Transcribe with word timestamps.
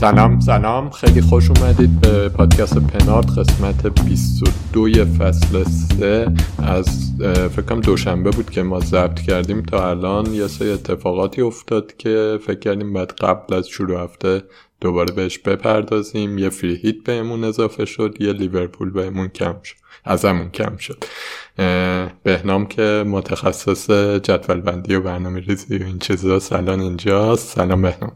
سلام 0.00 0.40
سلام. 0.40 0.90
خیلی 0.90 1.20
خوش 1.20 1.50
اومدید 1.50 2.00
به 2.00 2.28
پادکست 2.28 2.78
پنارد 2.78 3.38
قسمت 3.38 3.86
22 4.04 5.04
فصل 5.04 5.64
3 5.64 6.34
از 6.58 7.12
فکرم 7.56 7.80
دوشنبه 7.80 8.30
بود 8.30 8.50
که 8.50 8.62
ما 8.62 8.80
ضبط 8.80 9.20
کردیم 9.20 9.62
تا 9.62 9.90
الان. 9.90 10.34
یه 10.34 10.46
سری 10.46 10.70
اتفاقاتی 10.70 11.42
افتاد 11.42 11.96
که 11.96 12.38
فکر 12.46 12.58
کردیم 12.58 12.92
بعد 12.92 13.12
قبل 13.12 13.54
از 13.54 13.68
شروع 13.68 14.04
هفته 14.04 14.42
دوباره 14.80 15.14
بهش 15.14 15.38
بپردازیم. 15.38 16.38
یه 16.38 16.48
فری 16.48 16.76
هیت 16.76 16.96
بهمون 17.04 17.44
اضافه 17.44 17.84
شد 17.84 18.14
یه 18.20 18.32
لیورپول 18.32 18.90
بهمون 18.90 19.28
کم 19.28 19.56
شد. 19.62 19.76
ازمون 20.04 20.50
کم 20.50 20.76
شد. 20.76 21.04
بهنام 22.22 22.66
که 22.66 23.04
متخصص 23.06 23.90
جدول 24.22 24.60
بندی 24.60 24.94
و 24.94 25.00
برنامه 25.00 25.40
ریزی 25.40 25.78
و 25.78 25.82
این 25.82 25.98
چیزا. 25.98 26.38
سلام 26.38 26.80
اینجاست. 26.80 27.54
سلام 27.56 27.82
بهنام. 27.82 28.12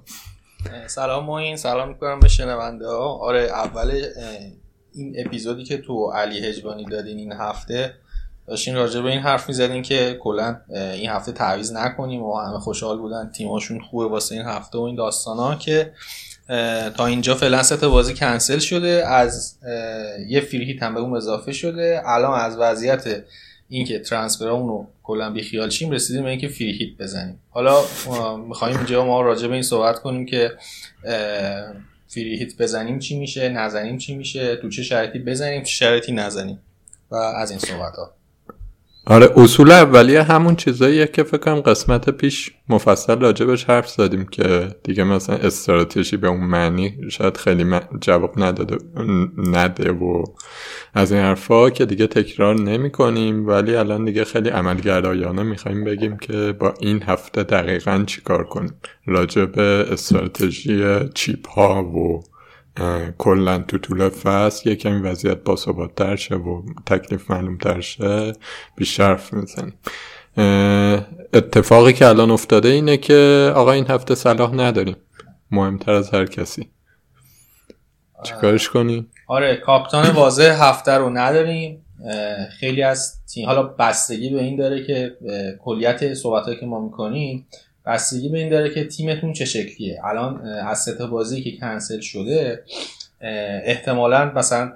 سلام 0.87 1.25
موین 1.25 1.57
سلام 1.57 1.89
می‌کنم 1.89 2.21
به 2.21 2.29
شنونده 2.29 2.87
ها. 2.87 3.19
آره 3.19 3.41
اول 3.41 4.03
این 4.95 5.15
اپیزودی 5.27 5.65
که 5.65 5.79
تو 5.79 6.11
علی 6.11 6.47
هجبانی 6.47 6.85
دادین 6.85 7.19
این 7.19 7.33
هفته 7.33 7.95
داشتین 8.47 8.75
راجع 8.75 9.01
به 9.01 9.09
این 9.09 9.21
حرف 9.21 9.49
می‌زدین 9.49 9.83
که 9.83 10.19
کلا 10.23 10.61
این 10.71 11.11
هفته 11.11 11.33
تعویض 11.33 11.73
نکنیم 11.73 12.23
و 12.23 12.37
همه 12.37 12.59
خوشحال 12.59 12.99
بودن 12.99 13.31
تیماشون 13.35 13.81
خوبه 13.81 14.09
واسه 14.09 14.35
این 14.35 14.45
هفته 14.45 14.79
و 14.79 14.83
این 14.83 14.97
داستان 14.97 15.37
ها 15.37 15.55
که 15.55 15.93
تا 16.97 17.07
اینجا 17.07 17.35
فعلا 17.35 17.63
ست 17.63 17.85
بازی 17.85 18.15
کنسل 18.15 18.59
شده 18.59 19.05
از 19.07 19.59
یه 20.29 20.41
فریهیت 20.41 20.83
هم 20.83 20.95
به 20.95 21.01
اون 21.01 21.17
اضافه 21.17 21.53
شده. 21.53 22.03
الان 22.05 22.41
از 22.41 22.57
وضعیت 22.59 23.25
اینکه 23.71 23.99
ترانسفرامون 23.99 24.87
کلا 25.03 25.31
بی 25.31 25.43
خیال 25.43 25.71
شیم 25.71 25.91
رسیدیم 25.91 26.23
به 26.23 26.31
اینکه 26.31 26.49
فری 26.49 26.73
هیت 26.73 26.99
بزنیم. 26.99 27.41
حالا 27.51 27.83
می‌خوایم 28.37 28.77
اینجا 28.77 29.05
ما 29.05 29.23
راجع 29.23 29.49
به 29.49 29.55
این 29.55 29.63
صحبت 29.63 29.99
کنیم 29.99 30.27
که 30.27 30.53
فری 32.09 32.39
هیت 32.39 32.57
بزنیم 32.59 32.99
چی 32.99 33.19
میشه 33.19 33.49
نزنیم 33.49 33.99
چی 33.99 34.15
میشه 34.15 34.57
تو 34.57 34.69
چه 34.69 34.83
شرایطی 34.83 35.19
بزنیم 35.19 35.63
چه 35.63 35.71
شرایطی 35.71 36.13
نزنیم 36.13 36.59
و 37.11 37.15
از 37.15 37.51
این 37.51 37.59
صحبت 37.59 37.97
ها 37.97 38.20
آره 39.07 39.31
اصول 39.37 39.71
اولیه 39.71 40.23
همون 40.23 40.57
چیزاییه 40.57 41.07
که 41.07 41.23
فکر 41.23 41.37
کنم 41.39 41.61
قسمت 41.61 42.11
پیش 42.11 42.51
مفصل 42.69 43.21
راجبش 43.21 43.65
حرف 43.65 43.89
زدیم 43.89 44.27
که 44.27 44.75
دیگه 44.85 45.05
مثلا 45.05 45.37
استراتژی 45.37 46.17
به 46.17 46.29
اون 46.29 46.41
معنی 46.41 46.97
شاید 47.11 47.37
خیلی 47.37 47.81
جواب 48.01 48.33
نداده 48.37 48.79
نده 49.37 49.93
و 49.93 50.25
از 50.95 51.13
این 51.13 51.21
حرفا 51.21 51.71
که 51.71 51.87
دیگه 51.87 52.07
تکرار 52.07 52.55
نمی 52.55 52.91
کنیم 52.91 53.47
ولی 53.47 53.77
الان 53.77 54.05
دیگه 54.05 54.25
خیلی 54.25 54.49
عملگرایانه 54.49 55.43
می‌خوایم 55.43 55.85
بگیم 55.85 56.17
که 56.17 56.55
با 56.59 56.75
این 56.81 57.03
هفته 57.03 57.43
دقیقا 57.43 58.05
چیکار 58.07 58.45
کنیم؟ 58.45 58.75
راجب 59.07 59.59
استراتژی 59.59 60.99
چیپ 61.15 61.49
ها 61.49 61.85
و 61.85 62.23
کلا 63.19 63.59
تو 63.59 63.79
طول 63.79 64.09
فصل 64.09 64.69
یه 64.69 64.77
کمی 64.77 65.01
وضعیت 65.01 65.45
باثباتتر 65.45 66.17
شه 66.17 66.35
و 66.35 66.63
تکلیف 66.87 67.31
معلوم 67.31 67.59
تر 67.59 67.81
شه 67.81 68.33
بیشتر 68.77 69.05
حرف 69.05 69.33
می‌زنیم. 69.33 69.75
اتفاقی 71.35 71.93
که 71.93 72.07
الان 72.07 72.31
افتاده 72.31 72.69
اینه 72.69 72.97
که 72.97 73.53
آقا 73.55 73.73
این 73.73 73.87
هفته 73.87 74.15
صلاح 74.15 74.55
نداریم. 74.55 74.97
مهمتر 75.51 75.93
از 75.93 76.11
هر 76.11 76.27
کسی. 76.27 76.71
چیکارش 78.23 78.69
کنیم 78.69 79.11
آره 79.27 79.57
کاپتان 79.57 80.11
واضح 80.11 80.59
هفته 80.61 80.93
رو 80.93 81.11
نداریم. 81.11 81.87
خیلی 82.61 82.83
از 82.83 83.25
تیم 83.27 83.47
حالا 83.47 83.63
بستگی 83.63 84.31
به 84.31 84.41
این 84.41 84.57
داره 84.57 84.87
که 84.87 85.17
کلیت 85.65 86.15
صحبت 86.15 86.61
که 86.61 86.67
ما 86.67 86.81
می‌کنیم 86.81 87.47
بستگی 87.87 88.29
به 88.29 88.39
این 88.39 88.49
داره 88.49 88.75
که 88.75 88.85
تیمتون 88.85 89.33
چه 89.33 89.45
شکلیه. 89.45 90.01
الان 90.05 90.47
از 90.47 90.79
سه 90.79 91.07
بازی 91.07 91.43
که 91.43 91.57
کنسل 91.57 92.01
شده 92.01 92.65
احتمالا 93.65 94.33
مثلا 94.35 94.73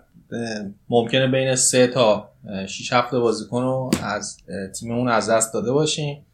ممکنه 0.89 1.27
بین 1.27 1.57
سه 1.57 1.87
تا 1.87 2.31
6 2.69 2.93
هفته 2.93 3.19
بازیکن 3.19 3.63
رو 3.63 3.91
از 4.03 4.37
تیممون 4.81 5.09
از 5.09 5.31
دست 5.31 5.55
داده 5.55 5.73
باشیم. 5.73 6.27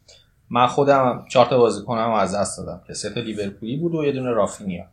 من 0.49 0.67
خودم 0.67 1.25
چهار 1.29 1.45
تا 1.45 1.57
بازیکنم 1.57 2.11
از 2.11 2.35
دست 2.35 2.57
دادم 2.57 2.81
که 2.87 2.93
سه 2.93 3.09
تا 3.09 3.19
لیورپولی 3.19 3.77
بود 3.77 3.95
و 3.95 4.05
یه 4.05 4.11
دونه 4.11 4.29
رافینیا. 4.29 4.85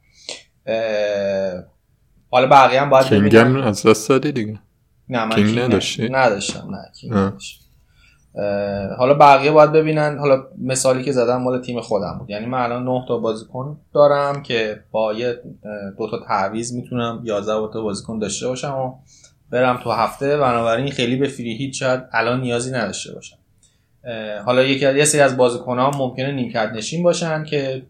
حالا 2.31 2.47
بقیه 2.47 2.81
هم 2.81 2.91
باید 2.91 3.11
ببینم 3.11 3.57
از 3.57 3.87
دست 3.87 4.09
دادی 4.09 4.33
دیگه. 4.33 4.59
نه 5.09 5.25
من 5.25 5.37
کینگ 5.37 5.59
نداشتی؟ 5.59 6.09
نداشتم 6.09 6.69
نه 6.71 6.93
کینگ 7.01 7.15
نداشتم. 7.15 7.65
حالا 8.99 9.15
بقیه 9.15 9.51
باید 9.51 9.73
ببینن. 9.73 10.19
حالا 10.19 10.43
مثالی 10.59 11.05
که 11.05 11.13
زدم 11.13 11.43
مال 11.43 11.63
تیم 11.63 11.81
خودم 11.81 12.17
بود. 12.19 12.31
یعنی 12.31 12.47
من 12.47 12.59
الان 12.59 12.85
9 12.85 13.05
تا 13.09 13.19
بازیکن 13.19 13.81
دارم 13.95 14.43
که 14.43 14.81
با 14.91 15.13
یه 15.13 15.41
دو 15.99 16.11
تا 16.11 16.19
تعویض 16.29 16.73
می‌تونم 16.73 17.21
11 17.25 17.53
تا 17.73 17.83
بازیکن 17.83 18.19
داشته 18.19 18.49
باشم 18.49 18.75
و 18.77 18.95
برم 19.51 19.81
تو 19.85 19.91
هفته. 19.91 20.37
بنابراین 20.37 20.91
خیلی 20.91 21.17
به 21.17 21.29
فری 21.29 21.57
هیت 21.57 21.73
شاید 21.73 22.01
الان 22.13 22.41
نیازی 22.41 22.71
نداشته 22.71 23.15
باشم. 23.15 23.37
حالا 24.45 24.63
یکی 24.63 24.95
یه 24.97 25.05
سری 25.05 25.21
از 25.21 25.37
بازیکن 25.37 25.79
ها 25.79 25.91
ممکنه 25.91 26.33
نیمکت 26.33 26.71
نشین 26.75 27.03
باشن 27.03 27.45
که 27.45 27.83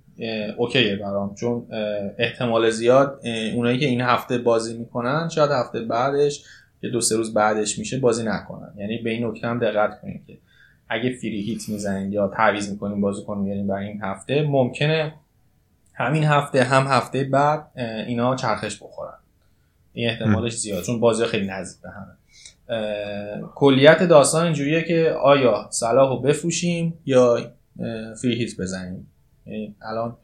اوکیه 0.57 0.97
برام. 0.97 1.35
چون 1.35 1.67
احتمال 2.19 2.71
زیاد 2.71 3.21
اونایی 3.55 3.79
که 3.79 3.87
این 3.87 4.01
هفته 4.01 4.39
بازی 4.39 4.79
می‌کنن 4.79 5.29
شاید 5.29 5.51
هفته 5.51 5.81
بعدش 5.81 6.45
یه 6.83 6.91
دو 6.91 7.01
سه 7.01 7.17
روز 7.17 7.35
بعدش 7.35 7.79
میشه 7.79 7.99
بازی 7.99 8.25
نکنن. 8.25 8.73
یعنی 8.77 8.99
به 8.99 9.11
این 9.11 9.27
نکته 9.27 9.47
هم 9.47 9.59
دقت 9.59 10.01
کنید 10.01 10.27
که 10.27 10.39
اگه 10.89 11.17
فری 11.17 11.43
هیت 11.43 11.69
می‌زنید 11.69 12.13
یا 12.13 12.29
تعویض 12.29 12.71
می‌کنین 12.71 13.01
بازیکن 13.01 13.39
میارین 13.39 13.67
برای 13.67 13.87
این 13.87 14.03
هفته 14.03 14.43
ممکنه 14.43 15.15
همین 15.95 16.25
هفته 16.25 16.65
هم 16.65 16.87
هفته 16.87 17.25
بعد 17.25 17.71
اینا 18.07 18.37
چرخش 18.37 18.77
بخورن. 18.83 19.15
این 19.93 20.09
احتمالش 20.11 20.57
زیاد. 20.57 20.83
چون 20.83 21.01
بازی 21.01 21.25
خیلی 21.25 21.47
نزدیک 21.47 21.83
به 21.83 21.89
همه. 21.91 22.15
کلیت 23.55 24.03
داستان 24.03 24.45
اینجوریه 24.45 24.83
که 24.83 25.11
آیا 25.11 25.67
صلاح 25.71 26.09
رو 26.09 26.21
بفروشیم 26.21 26.95
یا 27.07 27.53
فری 28.23 28.35
هیت 28.35 28.61
بزنیم؟ 28.61 29.07
یعنی 29.47 29.75
الان 29.83 30.17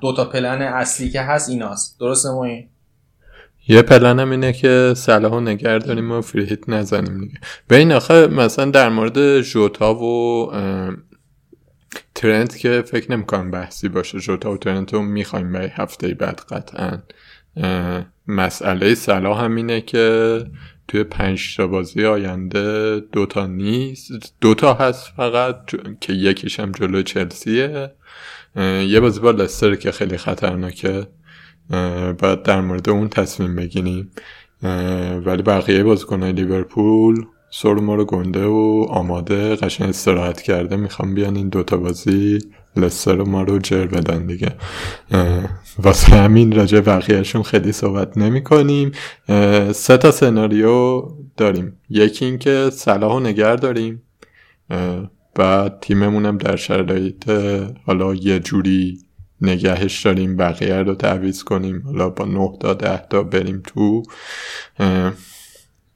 دو 0.00 0.12
تا 0.16 0.24
پلن 0.24 0.62
اصلی 0.62 1.10
که 1.10 1.20
هست 1.20 1.50
ایناست. 1.50 2.00
درسته 2.00 2.30
ما 2.30 2.44
این 2.44 2.68
یه 3.68 3.82
پلنم 3.82 4.30
اینه 4.30 4.52
که 4.52 4.92
صلاح 4.96 5.32
و 5.32 5.40
نگر 5.40 5.78
داریم 5.78 6.12
و 6.12 6.20
فریهیت 6.20 6.68
نزنیم 6.68 7.20
دیگه. 7.20 7.40
به 7.68 7.76
این 7.76 7.92
آخه 7.92 8.26
مثلا 8.26 8.70
در 8.70 8.88
مورد 8.88 9.40
جوتا 9.40 9.94
و 9.94 10.52
ترنت 12.14 12.58
که 12.58 12.82
فکر 12.86 13.12
نمی‌کنم 13.12 13.50
بحثی 13.50 13.88
باشه. 13.88 14.20
جوتا 14.20 14.52
و 14.52 14.56
ترنت 14.56 14.94
رو 14.94 15.02
می‌خوایم 15.02 15.52
به 15.52 15.72
هفته 15.74 16.14
بعد 16.14 16.40
قطعا. 16.50 17.02
مسئله 18.28 18.94
صلاح 18.94 19.44
هم 19.44 19.56
اینه 19.56 19.80
که 19.80 20.44
توی 20.88 21.04
پنج 21.04 21.56
تا 21.56 21.66
بازی 21.66 22.04
آینده 22.04 23.00
دوتا 23.00 23.46
نیست. 23.46 24.10
دوتا 24.40 24.74
هست 24.74 25.12
فقط 25.16 25.56
که 26.00 26.12
یکیش 26.12 26.60
هم 26.60 26.72
جلو 26.72 27.02
چلسیه. 27.02 27.92
یه 28.88 29.00
بازی 29.00 29.20
با 29.20 29.30
لستر 29.30 29.74
که 29.74 29.92
خیلی 29.92 30.16
خطرناکه. 30.16 31.06
باید 32.18 32.42
در 32.42 32.60
مورد 32.60 32.88
اون 32.88 33.08
تصمیم 33.08 33.56
بگیریم. 33.56 34.10
ولی 35.24 35.42
بقیه 35.42 35.84
بازیکنهای 35.84 36.32
لیورپول 36.32 37.24
سر 37.50 37.74
ما 37.74 37.94
رو 37.94 38.04
گنده 38.04 38.44
و 38.44 38.86
آماده 38.88 39.56
قشن 39.56 39.84
استراحت 39.84 40.42
کرده. 40.42 40.76
می‌خوام 40.76 41.14
بیان 41.14 41.36
این 41.36 41.48
دوتا 41.48 41.76
بازی 41.76 42.38
لستر 42.76 43.22
ما 43.22 43.42
رو 43.42 43.58
جر 43.58 43.86
بدن 43.86 44.26
دیگه. 44.26 44.54
واسه 45.78 46.16
همین 46.16 46.52
راجع 46.52 46.80
بقیهشون 46.80 47.42
خیلی 47.42 47.72
صحبت 47.72 48.18
نمی 48.18 48.44
کنیم 48.44 48.92
سه 49.72 49.96
تا 49.96 50.10
سناریو 50.10 51.02
داریم. 51.36 51.76
یکی 51.90 52.24
اینکه 52.24 52.70
صلاح 52.72 53.16
و 53.16 53.20
نگر 53.20 53.56
داریم. 53.56 54.02
بعد 55.34 55.80
تیممونم 55.80 56.38
در 56.38 56.56
شرایط 56.56 57.30
حالا 57.86 58.14
یه 58.14 58.38
جوری 58.38 58.98
نگهش 59.40 60.06
داریم 60.06 60.36
بقیه 60.36 60.82
رو 60.82 60.94
تعویز 60.94 61.42
کنیم 61.42 61.82
حالا 61.86 62.10
با 62.10 62.24
نه 62.24 62.58
تا 62.60 62.74
ده 62.74 63.06
تا 63.10 63.22
بریم 63.22 63.62
تو. 63.66 64.02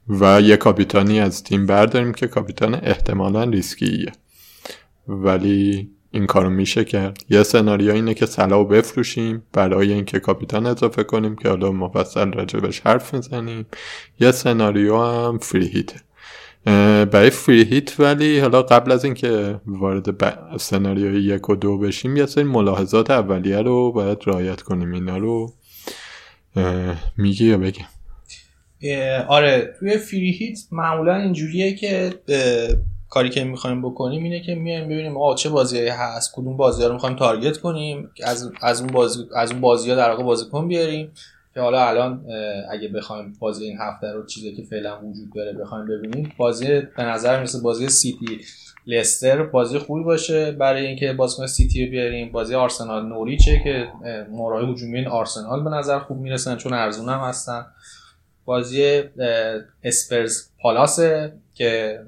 و 0.09 0.41
یه 0.41 0.57
کاپیتانی 0.57 1.19
از 1.19 1.43
تیم 1.43 1.65
برداریم 1.65 2.13
که 2.13 2.27
کاپیتان 2.27 2.75
احتمالا 2.75 3.43
ریسکیه. 3.43 4.11
ولی 5.07 5.89
این 6.11 6.25
کارو 6.25 6.49
میشه 6.49 6.83
کرد. 6.83 7.23
یه 7.29 7.43
سناریو 7.43 7.93
اینه 7.93 8.13
که 8.13 8.25
سلاو 8.25 8.67
بفروشیم 8.67 9.43
برای 9.53 9.93
اینکه 9.93 10.19
کاپیتان 10.19 10.65
اضافه 10.65 11.03
کنیم 11.03 11.35
که 11.35 11.49
حالا 11.49 11.71
مفصل 11.71 12.31
راجبش 12.31 12.79
حرف 12.79 13.13
می‌زنیم 13.13 13.65
یه 14.19 14.31
سناریو 14.31 14.97
هم 14.97 15.37
فری 15.37 15.67
هیته. 15.67 16.01
برای 16.65 17.29
فری 17.29 17.63
هیت 17.63 17.99
ولی 17.99 18.39
حالا 18.39 18.63
قبل 18.63 18.91
از 18.91 19.05
اینکه 19.05 19.61
وارد 19.65 20.17
ب... 20.17 20.57
سناریوی 20.57 21.23
یک 21.23 21.49
و 21.49 21.55
دو 21.55 21.77
بشیم 21.77 22.17
یه 22.17 22.25
سری 22.25 22.43
ملاحظات 22.43 23.11
اولیه 23.11 23.61
رو 23.61 23.91
باید 23.91 24.17
رعایت 24.25 24.61
کنیم. 24.61 24.93
اینا 24.93 25.17
رو 25.17 25.53
میگی 27.17 27.45
یا 27.45 27.57
بگم 27.57 27.85
آره 29.27 29.73
توی 29.79 29.97
فری 29.97 30.31
هیت 30.31 30.59
معمولا 30.71 31.15
اینجوریه 31.15 31.75
که 31.75 32.13
کاری 33.09 33.29
که 33.29 33.43
می‌خوایم 33.43 33.81
بکنیم 33.81 34.23
اینه 34.23 34.41
که 34.41 34.55
میایم 34.55 34.85
ببینیم 34.85 35.17
آقا 35.17 35.35
چه 35.35 35.49
بازی 35.49 35.87
هست 35.87 36.31
کدوم 36.35 36.57
بازی 36.57 36.81
ها 36.81 36.87
رو 36.87 36.93
می‌خوایم 36.93 37.15
تارگت 37.15 37.57
کنیم 37.57 38.09
از 38.23 38.51
از 38.61 38.81
اون 38.81 38.89
بازی 38.89 39.23
از 39.35 39.51
اون 39.51 39.61
بازی 39.61 39.89
ها 39.89 39.95
در 39.95 40.09
واقع 40.09 40.23
بازیکن 40.23 40.67
بیاریم. 40.67 41.11
که 41.53 41.61
حالا 41.61 41.87
الان 41.87 42.25
اگه 42.71 42.87
بخوایم 42.87 43.33
بازی 43.39 43.65
این 43.65 43.77
هفته 43.77 44.07
رو 44.07 44.25
چیزی 44.25 44.55
که 44.55 44.63
فعلا 44.63 44.99
وجود 44.99 45.33
داره 45.35 45.53
بخوایم 45.53 45.85
ببینیم 45.85 46.33
بازی 46.37 46.81
به 46.97 47.03
نظر 47.03 47.43
مثل 47.43 47.61
بازی 47.61 47.89
سیتی 47.89 48.39
لستر 48.87 49.43
بازی 49.43 49.77
خوبی 49.77 50.03
باشه. 50.03 50.51
برای 50.51 50.87
اینکه 50.87 51.13
بازیکن 51.13 51.47
سیتی 51.47 51.85
رو 51.85 51.91
بیاریم 51.91 52.31
بازی 52.31 52.55
آرسنال 52.55 53.05
نوریچه 53.05 53.61
که 53.63 53.87
مورای 54.29 54.71
هجومی 54.71 55.05
آرسنال 55.05 55.63
به 55.63 55.69
نظر 55.69 55.99
خوب 55.99 56.17
می‌رسن 56.17 56.55
چون 56.55 56.73
ارزون 56.73 57.09
هم 57.09 57.19
هستن. 57.19 57.65
بازی 58.45 59.03
اسپرز 59.83 60.49
پالاسه 60.61 61.33
که 61.53 61.99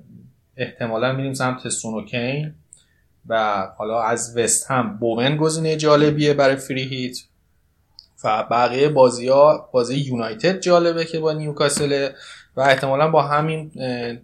احتمالا 0.58 1.14
میریم 1.14 1.34
سمت 1.34 1.70
سونوکین 1.70 2.54
و 3.28 3.68
حالا 3.78 4.02
از 4.02 4.38
وست 4.38 4.72
هم 4.72 4.98
بومن 4.98 5.38
گزینه 5.38 5.76
جالبیه 5.76 6.34
برای 6.34 6.56
فری 6.56 6.84
هیت. 6.84 7.18
و 8.24 8.48
بقیه 8.52 8.90
بازی 8.90 9.28
ها 9.28 9.70
بازی 9.72 9.96
یونایتد 9.96 10.60
جالبه 10.60 11.06
که 11.06 11.20
با 11.20 11.34
نیوکاسل 11.34 12.10
و 12.56 12.62
احتمالا 12.62 13.12
با 13.12 13.22
همین 13.22 13.72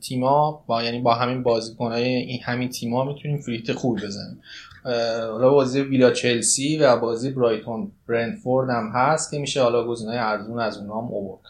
تیما 0.02 0.64
با 0.68 0.84
یعنی 0.84 1.00
با 1.00 1.14
همین 1.16 1.44
بازیکنهای 1.44 2.04
این 2.04 2.40
همین 2.44 2.70
تیما 2.70 3.04
می‌تونیم 3.04 3.38
فریت 3.38 3.72
خوب 3.72 3.98
بزنیم. 3.98 4.42
حالا 5.32 5.50
بازی 5.50 5.82
ویلا 5.82 6.12
چلسی 6.12 6.78
و 6.78 6.98
بازی 6.98 7.30
برایتون 7.30 7.92
برندفورد 8.08 8.70
هم 8.70 8.92
هست 8.94 9.32
که 9.32 9.40
میشه 9.40 9.64
حالا 9.64 9.88
گزینه 9.88 10.12
ارزون 10.14 10.60
از 10.60 10.78
اونها 10.78 11.02
هم 11.02 11.08
اوورد 11.08 11.42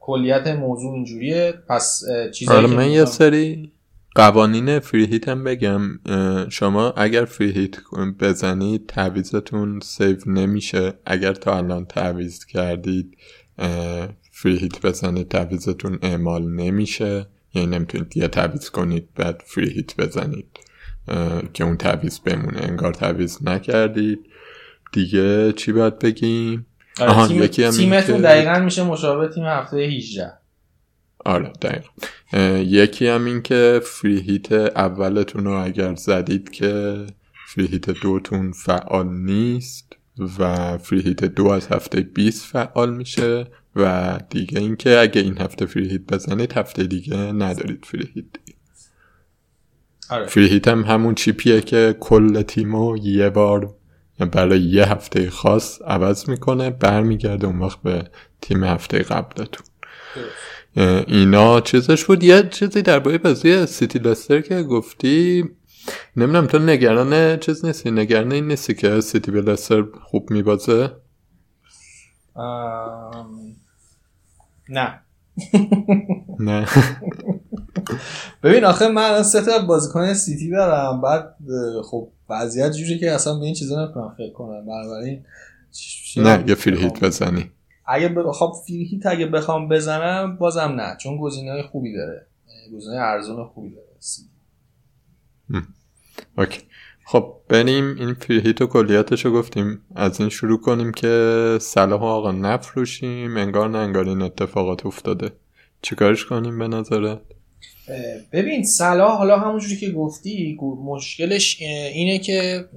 کلیت 0.00 0.46
موضوع 0.46 0.94
اینجوریه. 0.94 1.54
پس 1.68 2.02
آره 2.48 2.66
من 2.66 2.90
یه 2.90 3.04
سری 3.04 3.72
قوانین 4.18 4.78
فری 4.78 5.06
هیت 5.06 5.28
هم 5.28 5.44
بگم 5.44 5.80
شما 6.48 6.90
اگر 6.90 7.24
فری 7.24 7.50
هیت 7.50 7.76
بزنید 8.20 8.86
تعویضتون 8.86 9.80
save 9.80 10.16
نمیشه. 10.26 10.94
اگر 11.06 11.32
تا 11.32 11.56
الان 11.56 11.84
تعویض 11.84 12.44
کردید 12.44 13.16
free 14.32 14.56
hit 14.56 14.86
بزنید 14.86 15.28
تعویضتون 15.28 15.98
اعمال 16.02 16.50
نمیشه. 16.50 17.26
یعنی 17.54 17.76
نمی‌تونید 17.76 18.16
یه 18.16 18.28
تعویض 18.28 18.70
کنید 18.70 19.08
بعد 19.14 19.42
free 19.46 19.70
hit 19.70 19.96
بزنید. 19.96 20.58
که 21.52 21.64
اون 21.64 21.76
تعویض 21.76 22.20
بمونه. 22.20 22.62
انگار 22.62 22.94
تعویض 22.94 23.38
نکردید. 23.44 24.18
دیگه 24.92 25.52
چی 25.52 25.72
باید 25.72 25.98
بگیم؟ 25.98 26.66
آره 27.00 27.48
تیم... 27.48 27.70
تیمتون 27.70 28.20
دقیقا 28.20 28.58
میشه 28.58 28.84
مشابه 28.84 29.28
تیم 29.28 29.44
هفته 29.44 29.76
18 29.76 30.32
آره 31.28 31.52
دقیقا. 31.62 31.88
یکی 32.58 33.08
هم 33.08 33.24
این 33.24 33.42
که 33.42 33.80
free 33.84 34.20
hit 34.20 34.52
اولتون 34.52 35.44
رو 35.44 35.64
اگر 35.64 35.94
زدید 35.94 36.50
که 36.50 37.06
فری 37.48 37.66
هیت 37.66 37.90
دوتون 37.90 38.52
فعال 38.52 39.08
نیست 39.08 39.96
و 40.38 40.78
فری 40.78 41.00
هیت 41.00 41.24
دو 41.24 41.46
از 41.46 41.68
هفته 41.68 42.00
20 42.00 42.44
فعال 42.44 42.94
میشه 42.94 43.46
و 43.76 44.18
دیگه 44.30 44.58
اینکه 44.60 44.98
اگه 44.98 45.20
این 45.20 45.38
هفته 45.38 45.66
فری 45.66 45.88
هیت 45.88 46.00
بزنید 46.00 46.52
هفته 46.52 46.84
دیگه 46.84 47.16
ندارید 47.16 47.84
فری 47.84 48.08
هیت. 48.14 48.24
آره. 50.10 50.26
فری 50.26 50.48
هیت 50.48 50.68
هم 50.68 50.82
همون 50.82 51.14
چیپیه 51.14 51.60
که 51.60 51.96
کل 52.00 52.42
تیمو 52.42 52.96
یه 52.96 53.30
بار 53.30 53.74
برای 54.32 54.60
یه 54.60 54.84
هفته 54.84 55.30
خاص 55.30 55.82
عوض 55.82 56.28
می‌کنه 56.28 56.70
برمیگرده 56.70 57.46
اون 57.46 57.58
وقت 57.58 57.82
به 57.82 58.10
تیم 58.40 58.64
هفته 58.64 58.98
قبلتون. 58.98 59.66
اینا 61.06 61.60
چیزش 61.60 62.04
بود. 62.04 62.24
یه 62.24 62.48
چیزی 62.50 62.82
درباره 62.82 63.18
بازی 63.18 63.66
سیتی 63.66 63.98
لستر 63.98 64.40
که 64.40 64.62
گفتی 64.62 65.44
نمی‌دونم 66.16 66.46
تو 66.46 66.58
نگران 66.58 67.38
چیز 67.38 67.64
نیستی؟ 67.64 67.90
نگران 67.90 68.32
این 68.32 68.48
نیستی 68.48 68.74
که 68.74 69.00
سیتی 69.00 69.30
به 69.30 69.40
لستر 69.40 69.84
خوب 70.02 70.30
میبازه؟ 70.30 70.90
نه. 74.68 75.00
نه. 76.40 76.66
ببین 78.42 78.64
آخه 78.64 78.88
من 78.88 79.02
الان 79.02 79.22
سه 79.22 79.40
تا 79.42 79.58
بازیکن 79.58 80.14
سیتی 80.14 80.50
دارم. 80.50 81.00
بعد 81.00 81.36
خب 81.84 82.08
وضعیت 82.30 82.72
جوری 82.72 82.98
که 82.98 83.10
اصلا 83.10 83.34
به 83.38 83.44
این 83.44 83.54
چیزا 83.54 83.84
نمی‌تونم 83.84 84.14
فکر 84.18 84.32
کنم. 84.32 84.66
بنابراین 84.66 85.24
نه 86.16 86.44
یه 86.46 86.54
فیل 86.54 86.76
هیت 86.76 87.04
بزنی. 87.04 87.50
اگه 87.88 88.08
بخوام 88.08 88.52
فیل 88.66 89.00
اگه 89.04 89.26
بخوام 89.26 89.68
بزنم 89.68 90.36
بازم 90.36 90.60
نه 90.60 90.96
چون 91.00 91.16
گزینه 91.16 91.62
خوبی 91.62 91.92
داره. 91.92 92.26
گزینه 92.74 92.96
ارزون 92.96 93.44
خوبی 93.44 93.70
داره. 93.70 93.88
اوکی. 96.38 96.60
خب 97.06 97.40
بریم 97.48 97.96
این 97.98 98.14
فیل 98.14 98.54
و 98.60 98.66
کلیاتش 98.66 99.24
رو 99.24 99.32
گفتیم. 99.32 99.80
از 99.94 100.20
این 100.20 100.28
شروع 100.28 100.60
کنیم 100.60 100.92
که 100.92 101.58
صلاح 101.60 102.02
آقا 102.02 102.32
نفروشیم. 102.32 103.36
انگار 103.36 103.68
نه 103.68 103.78
انگار 103.78 104.08
این 104.08 104.22
اتفاقات 104.22 104.86
افتاده. 104.86 105.32
چیکارش 105.82 106.24
کنیم 106.24 106.58
به 106.58 106.68
نظرت؟ 106.68 107.20
ببین 108.32 108.64
صلاح 108.64 109.18
حالا 109.18 109.38
همونجوری 109.38 109.76
که 109.76 109.90
گفتی 109.90 110.58
مشکلش 110.84 111.62
اینه 111.62 112.18
که 112.18 112.68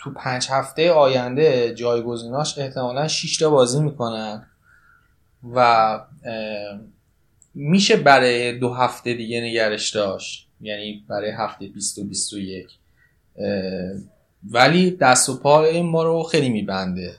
تو 0.00 0.10
پنج 0.10 0.46
هفته 0.50 0.90
آینده 0.92 1.74
جایگزیناش 1.74 2.58
احتمالا 2.58 3.08
6 3.08 3.36
تا 3.36 3.50
بازی 3.50 3.80
می‌کنن 3.80 4.46
و 5.54 6.00
میشه 7.54 7.96
برای 7.96 8.58
دو 8.58 8.74
هفته 8.74 9.14
دیگه 9.14 9.40
نگرش 9.40 9.90
داشت. 9.90 10.48
یعنی 10.60 11.04
برای 11.08 11.30
هفته 11.30 11.66
20 11.66 11.98
و 11.98 12.04
21 12.04 12.66
ولی 14.50 14.90
دست 14.90 15.28
و 15.28 15.36
پا 15.38 15.64
این 15.64 15.86
ما 15.86 16.02
رو 16.02 16.22
خیلی 16.22 16.48
میبنده. 16.48 17.14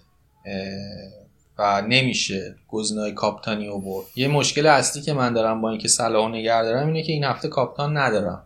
و 1.60 1.82
نمیشه 1.82 2.56
گزینه‌های 2.68 3.12
کاپتانی 3.12 3.70
برد. 3.70 4.06
یه 4.16 4.28
مشکل 4.28 4.66
اصلی 4.66 5.02
که 5.02 5.14
من 5.14 5.34
دارم 5.34 5.62
با 5.62 5.70
اینکه 5.70 5.88
صلاح 5.88 6.30
نگه 6.30 6.64
دارم 6.64 6.88
اینه 6.88 7.04
که 7.04 7.14
این 7.14 7.24
هفته 7.24 7.48
کاپتان 7.48 7.98
ندارم. 7.98 8.44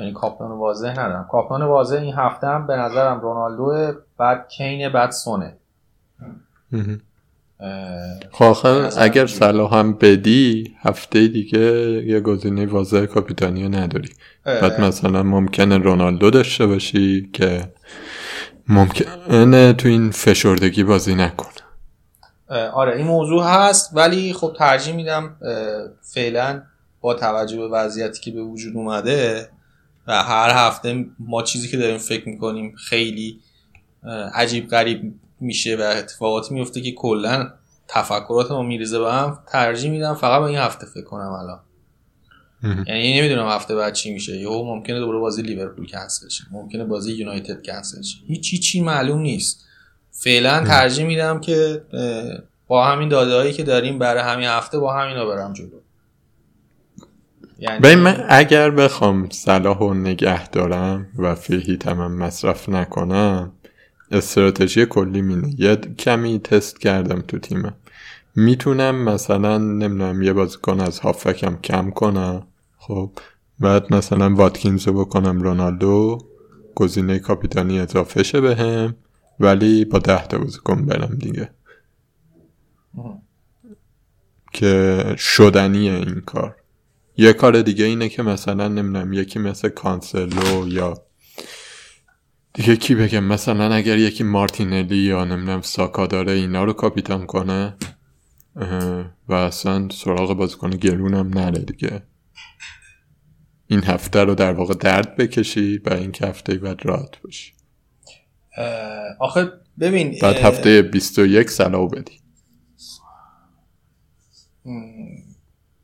یعنی 0.00 0.12
کاپتان 0.12 0.50
واضح 0.50 0.90
ندارم. 0.90 1.28
کاپتان 1.30 1.62
واضح 1.62 1.96
این 1.96 2.14
هفته 2.14 2.46
هم 2.46 2.66
به 2.66 2.76
نظرم 2.76 3.20
رونالدو 3.20 3.98
بعد 4.18 4.48
کین 4.48 4.88
بعد 4.88 5.10
سونه. 5.10 5.56
خب 8.32 8.56
اگر 8.98 9.26
صلاح 9.26 9.74
هم 9.74 9.92
بدی 9.92 10.74
هفته 10.80 11.28
دیگه 11.28 11.60
یه 12.06 12.20
گزینه 12.20 12.66
واضح 12.66 13.06
کاپیتانی 13.06 13.68
نداری. 13.68 14.08
بعد 14.44 14.80
مثلا 14.80 15.22
ممکنه 15.22 15.78
رونالدو 15.78 16.30
داشته 16.30 16.66
باشی 16.66 17.30
که 17.32 17.60
ممکنه 18.68 19.72
تو 19.72 19.88
این 19.88 20.10
فشردگی 20.10 20.84
بازی 20.84 21.14
نکنه 21.14 21.48
آره 22.72 22.96
این 22.96 23.06
موضوع 23.06 23.44
هست 23.44 23.90
ولی 23.94 24.32
خب 24.32 24.56
ترجیح 24.58 24.94
میدم 24.94 25.36
فعلا 26.14 26.62
با 27.00 27.14
توجه 27.14 27.56
به 27.56 27.68
وضعیتی 27.68 28.20
که 28.20 28.30
به 28.30 28.42
وجود 28.42 28.76
اومده 28.76 29.48
و 30.06 30.22
هر 30.22 30.50
هفته 30.50 31.06
ما 31.18 31.42
چیزی 31.42 31.68
که 31.68 31.76
داریم 31.76 31.98
فکر 31.98 32.28
می‌کنیم 32.28 32.74
خیلی 32.76 33.40
عجیب 34.34 34.68
غریب 34.68 35.14
میشه 35.40 35.76
و 35.76 35.80
اتفاقاتی 35.80 36.54
میفته 36.54 36.80
که 36.80 36.92
کلا 36.92 37.52
تفکرات 37.88 38.50
ما 38.50 38.62
میریزه 38.62 38.98
به 38.98 39.12
هم 39.12 39.38
ترجیح 39.46 39.90
میدم 39.90 40.14
فقط 40.14 40.40
به 40.40 40.46
این 40.46 40.58
هفته 40.58 40.86
فکر 40.86 41.04
کنم 41.04 41.32
الان. 41.32 41.60
یعنی 42.86 43.20
نمی‌دونم 43.20 43.48
هفته 43.48 43.74
بعد 43.74 43.92
چی 43.92 44.12
میشه. 44.12 44.36
یهو 44.36 44.64
ممکنه 44.64 44.98
دوباره 44.98 45.18
بازی 45.18 45.42
لیورپول 45.42 45.86
کنسل 45.86 46.28
شه. 46.28 46.44
ممکنه 46.50 46.84
بازی 46.84 47.12
یونایتد 47.12 47.66
کنسل 47.66 48.02
شه. 48.02 48.18
هیچ 48.26 48.62
چی 48.62 48.80
معلوم 48.80 49.20
نیست. 49.20 49.64
فعلا 50.10 50.64
ترجیح 50.64 51.06
میدم 51.06 51.40
که 51.40 51.82
با 52.66 52.84
همین 52.84 53.08
داده 53.08 53.34
هایی 53.34 53.52
که 53.52 53.62
داریم 53.62 53.98
برای 53.98 54.22
همین 54.22 54.46
هفته 54.46 54.78
با 54.78 54.94
همینا 54.94 55.26
برم 55.26 55.52
جلو. 55.52 55.68
یعنی 57.58 57.94
من 57.94 58.24
اگر 58.28 58.70
بخوام 58.70 59.28
صلاح 59.30 59.78
و 59.78 59.94
نگه 59.94 60.48
دارم 60.48 61.06
و 61.18 61.34
فیهیت 61.34 61.88
هم 61.88 62.12
مصرف 62.12 62.68
نکنم 62.68 63.52
استراتژی 64.10 64.86
کلی 64.86 65.22
مینه. 65.22 65.54
یه 65.58 65.76
کمی 65.76 66.38
تست 66.38 66.80
کردم 66.80 67.20
تو 67.28 67.38
تیمم. 67.38 67.74
می‌تونم 68.36 69.04
مثلا 69.04 69.58
نمی‌دونم 69.58 70.22
یه 70.22 70.32
بازیکن 70.32 70.80
از 70.80 70.98
هافکم 70.98 71.58
کم 71.64 71.90
کنم. 71.90 72.46
خب 72.86 73.10
بعد 73.60 73.94
مثلا 73.94 74.34
واتکینز 74.34 74.88
رو 74.88 75.04
بکنم 75.04 75.40
رونالدو 75.40 76.18
گزینه 76.74 77.18
کاپیتانی 77.18 77.80
اضافه 77.80 78.22
شه 78.22 78.40
بهم 78.40 78.96
ولی 79.40 79.84
با 79.84 79.98
ده 79.98 80.26
تا 80.26 80.38
بازیکن 80.38 80.86
برم 80.86 81.14
دیگه. 81.18 81.50
که 84.52 85.04
شدنیه 85.18 85.92
این 85.92 86.20
کار. 86.20 86.56
یه 87.16 87.32
کار 87.32 87.62
دیگه 87.62 87.84
اینه 87.84 88.08
که 88.08 88.22
مثلا 88.22 88.68
نمی‌دونم 88.68 89.12
یکی 89.12 89.38
مثل 89.38 89.68
کانسلو 89.68 90.68
یا 90.68 90.94
دیگه 92.52 92.76
کی 92.76 92.94
بگم 92.94 93.24
مثلا 93.24 93.74
اگر 93.74 93.98
یکی 93.98 94.24
مارتینلی 94.24 94.96
یا 94.96 95.24
نمی‌دونم 95.24 95.60
ساکا 95.60 96.06
داره 96.06 96.32
اینا 96.32 96.64
رو 96.64 96.72
کاپیتان 96.72 97.26
کنه 97.26 97.76
و 99.28 99.34
اصلا 99.34 99.88
سراغ 99.88 100.32
بازیکن 100.36 100.70
گلونم 100.70 101.28
نره 101.28 101.58
دیگه. 101.58 102.02
این 103.66 103.84
هفته 103.84 104.24
رو 104.24 104.34
در 104.34 104.52
واقع 104.52 104.74
درد 104.74 105.16
بکشی 105.16 105.78
و 105.78 105.92
این 105.92 106.12
که 106.12 106.26
هفته 106.26 106.54
بعد 106.54 106.86
راحت 106.86 107.22
باشی. 107.22 107.52
آخه 109.20 109.52
ببین 109.80 110.18
بعد 110.22 110.36
هفته 110.36 110.82
21 110.82 111.50
سلاو 111.50 111.88
بدی. 111.88 112.20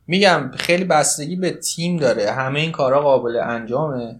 میگم 0.07 0.51
خیلی 0.55 0.83
بستگی 0.83 1.35
به 1.35 1.51
تیم 1.51 1.97
داره. 1.97 2.31
همه 2.31 2.59
این 2.59 2.71
کارا 2.71 3.01
قابل 3.01 3.37
انجامه. 3.37 4.19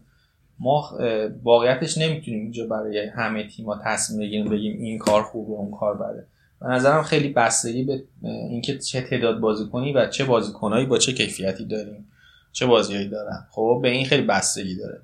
ما 0.59 0.97
واقعیتش 1.43 1.97
نمی‌تونیم 1.97 2.41
اینجا 2.41 2.67
برای 2.67 3.07
همه 3.07 3.47
تیما 3.47 3.81
تصمیم 3.85 4.19
بگیریم 4.19 4.49
بگیم 4.49 4.79
این 4.79 4.97
کار 4.97 5.23
خوبه 5.23 5.51
اون 5.51 5.71
کار 5.79 5.97
بده. 5.97 6.27
به 6.61 6.67
نظرم 6.67 7.03
خیلی 7.03 7.29
بستگی 7.29 7.83
به 7.83 8.03
اینکه 8.23 8.77
چه 8.77 9.01
تعداد 9.01 9.39
بازی 9.39 9.69
کنی 9.69 9.93
و 9.93 10.07
چه 10.07 10.25
بازیکنایی 10.25 10.85
با 10.85 10.97
چه 10.97 11.13
کیفیتی 11.13 11.65
داریم. 11.65 12.07
چه 12.51 12.65
بازیهایی 12.65 13.07
دارن. 13.07 13.47
خب 13.51 13.79
به 13.81 13.89
این 13.89 14.05
خیلی 14.05 14.23
بستگی 14.23 14.75
داره. 14.75 15.01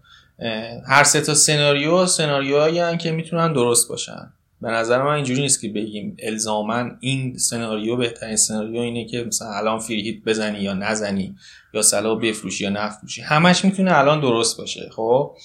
هر 0.88 1.04
سه 1.04 1.22
تا 1.22 1.34
سناریو 1.34 2.06
سناریوهایی 2.06 2.98
که 2.98 3.12
می‌تونن 3.12 3.54
درست 3.54 3.90
باشن. 3.90 4.34
به 4.62 4.70
نظر 4.70 5.04
من 5.04 5.14
اینجوری 5.14 5.42
نیست 5.42 5.62
که 5.62 5.70
بگیم 5.70 6.18
الزاما 6.20 6.86
این 7.00 7.38
سناریو 7.38 7.96
بهترین 7.96 8.36
سناریو 8.36 8.82
اینه 8.82 9.06
که 9.06 9.24
مثلا 9.24 9.52
الان 9.52 9.80
فری 9.80 10.24
بزنی 10.26 10.60
یا 10.60 10.74
نزنی 10.74 11.36
یا 11.74 11.82
سلا 11.82 12.16
بفروشی 12.16 12.64
یا 12.64 12.70
نفروشی. 12.70 13.22
همش 13.22 13.66
می‌تونه 13.66 13.98
الان 13.98 14.22
درست 14.22 14.58
باشه. 14.58 14.90
خب؟ 14.96 15.36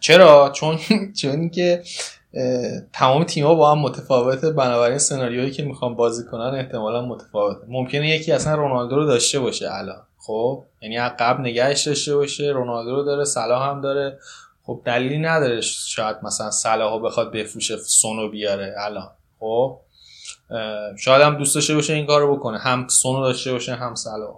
چرا؟ 0.00 0.52
چون 0.54 0.78
چون 1.16 1.50
که 1.50 1.82
تمام 2.92 3.24
تیم‌ها 3.24 3.54
با 3.54 3.72
هم 3.72 3.78
متفاوته. 3.78 4.50
بنابراین 4.50 4.98
سناریویی 4.98 5.50
که 5.50 5.62
می‌خوان 5.62 5.94
بازی 5.94 6.24
کنن 6.24 6.54
احتمالا 6.54 7.06
متفاوته. 7.06 7.66
ممکنه 7.68 8.10
یکی 8.10 8.32
اصلا 8.32 8.54
رونالدو 8.54 8.96
رو 8.96 9.06
داشته 9.06 9.40
باشه 9.40 9.68
الان. 9.72 10.02
خب 10.28 10.64
یعنی 10.80 10.98
قبل 10.98 11.40
نگهش 11.40 11.88
داشته 11.88 12.16
باشه 12.16 12.44
رونالدو 12.44 12.96
رو 12.96 13.02
داره 13.02 13.24
صلاح 13.24 13.70
هم 13.70 13.80
داره. 13.80 14.18
خب 14.62 14.80
دلیلی 14.84 15.18
نداره 15.18 15.60
شاید 15.60 16.16
مثلا 16.22 16.50
صلاحو 16.50 17.00
بخواد 17.00 17.32
بفروشه 17.32 17.76
سونو 17.76 18.28
بیاره 18.28 18.74
الان. 18.78 19.10
خب 19.40 19.80
شاید 20.98 21.22
هم 21.22 21.38
دوست 21.38 21.54
داشته 21.54 21.74
باشه 21.74 21.92
این 21.92 22.06
کارو 22.06 22.36
بکنه 22.36 22.58
هم 22.58 22.88
سونو 22.88 23.22
داشته 23.22 23.52
باشه 23.52 23.74
هم 23.74 23.94
صلاح. 23.94 24.36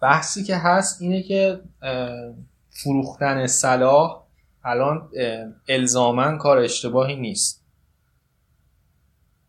بحثی 0.00 0.44
که 0.44 0.56
هست 0.56 1.02
اینه 1.02 1.22
که 1.22 1.60
فروختن 2.70 3.46
صلاح 3.46 4.22
الان 4.64 5.08
الزاما 5.68 6.36
کار 6.36 6.58
اشتباهی 6.58 7.16
نیست. 7.16 7.63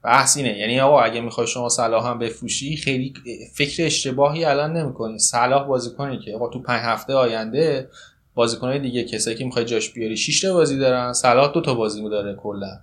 بحث 0.06 0.38
اینه. 0.38 0.58
یعنی 0.58 0.80
آقا 0.80 1.02
اگه 1.02 1.22
می‌خوای 1.22 1.48
شما 1.48 1.70
صلاح 1.70 2.08
هم 2.08 2.20
بفروشی 2.20 2.78
خیلی 2.78 3.14
فکر 3.54 3.86
اشتباهی 3.86 4.46
الان 4.46 4.78
نمی‌کنی. 4.78 5.20
صلاح 5.20 5.68
بازیکنی 5.68 6.20
که 6.20 6.34
آقا 6.34 6.50
تو 6.50 6.62
پنج 6.62 6.82
هفته 6.84 7.14
آینده 7.14 7.90
بازیکنهای 8.36 8.80
دیگه 8.80 9.04
کسایی 9.04 9.38
که 9.38 9.46
می‌خوای 9.46 9.66
جاش 9.66 9.90
بیاری 9.90 10.18
6 10.18 10.42
تا 10.42 10.54
بازی 10.54 10.78
دارن 10.78 11.14
صلاح 11.14 11.52
دو 11.52 11.62
تا 11.62 11.74
بازی 11.74 12.10
داره 12.10 12.36
کلا. 12.36 12.80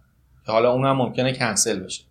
که 0.47 0.52
حالا 0.52 0.73
اونم 0.73 0.97
ممکنه 0.97 1.33
کنسل 1.33 1.81
بشه. 1.81 2.02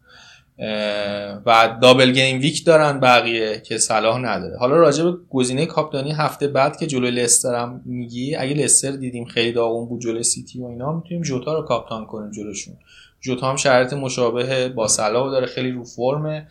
و 1.46 1.78
دابل 1.82 2.12
گیم 2.12 2.40
ویک 2.40 2.66
دارن 2.66 3.00
بقیه 3.00 3.62
که 3.66 3.78
صلاح 3.78 4.18
نداره. 4.18 4.58
حالا 4.58 4.76
راجع 4.76 5.04
به 5.04 5.14
گزینه 5.30 5.66
کاپتانی 5.66 6.12
هفته 6.12 6.48
بعد 6.48 6.78
که 6.78 6.88
جلوی 6.88 7.12
لستر 7.12 7.56
هم 7.56 7.82
میگی 7.86 8.36
اگه 8.36 8.54
لستر 8.54 8.92
دیدیم 8.92 9.26
خیلی 9.26 9.52
داغون 9.52 9.90
بود 9.90 10.02
جلوی 10.02 10.24
سیتی 10.24 10.60
و 10.62 10.66
اینا 10.66 10.92
می‌تونیم 10.94 11.24
جوتا 11.24 11.54
رو 11.54 11.62
کاپتان 11.62 12.06
کنیم 12.06 12.32
جلوشون. 12.32 12.74
جوتا 13.22 13.50
هم 13.50 13.56
شرایط 13.56 13.94
مشابه 13.94 14.70
با 14.70 14.88
صلاح 14.88 15.32
داره 15.32 15.48
خیلی 15.48 15.72
رو 15.72 15.84
فرمه. 15.84 16.48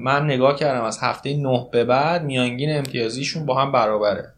من 0.00 0.24
نگاه 0.24 0.56
کردم 0.56 0.84
از 0.84 0.98
هفته 1.00 1.36
نه 1.36 1.66
به 1.72 1.84
بعد 1.84 2.24
میانگین 2.24 2.76
امتیازیشون 2.76 3.46
با 3.46 3.62
هم 3.62 3.72
برابره. 3.72 4.32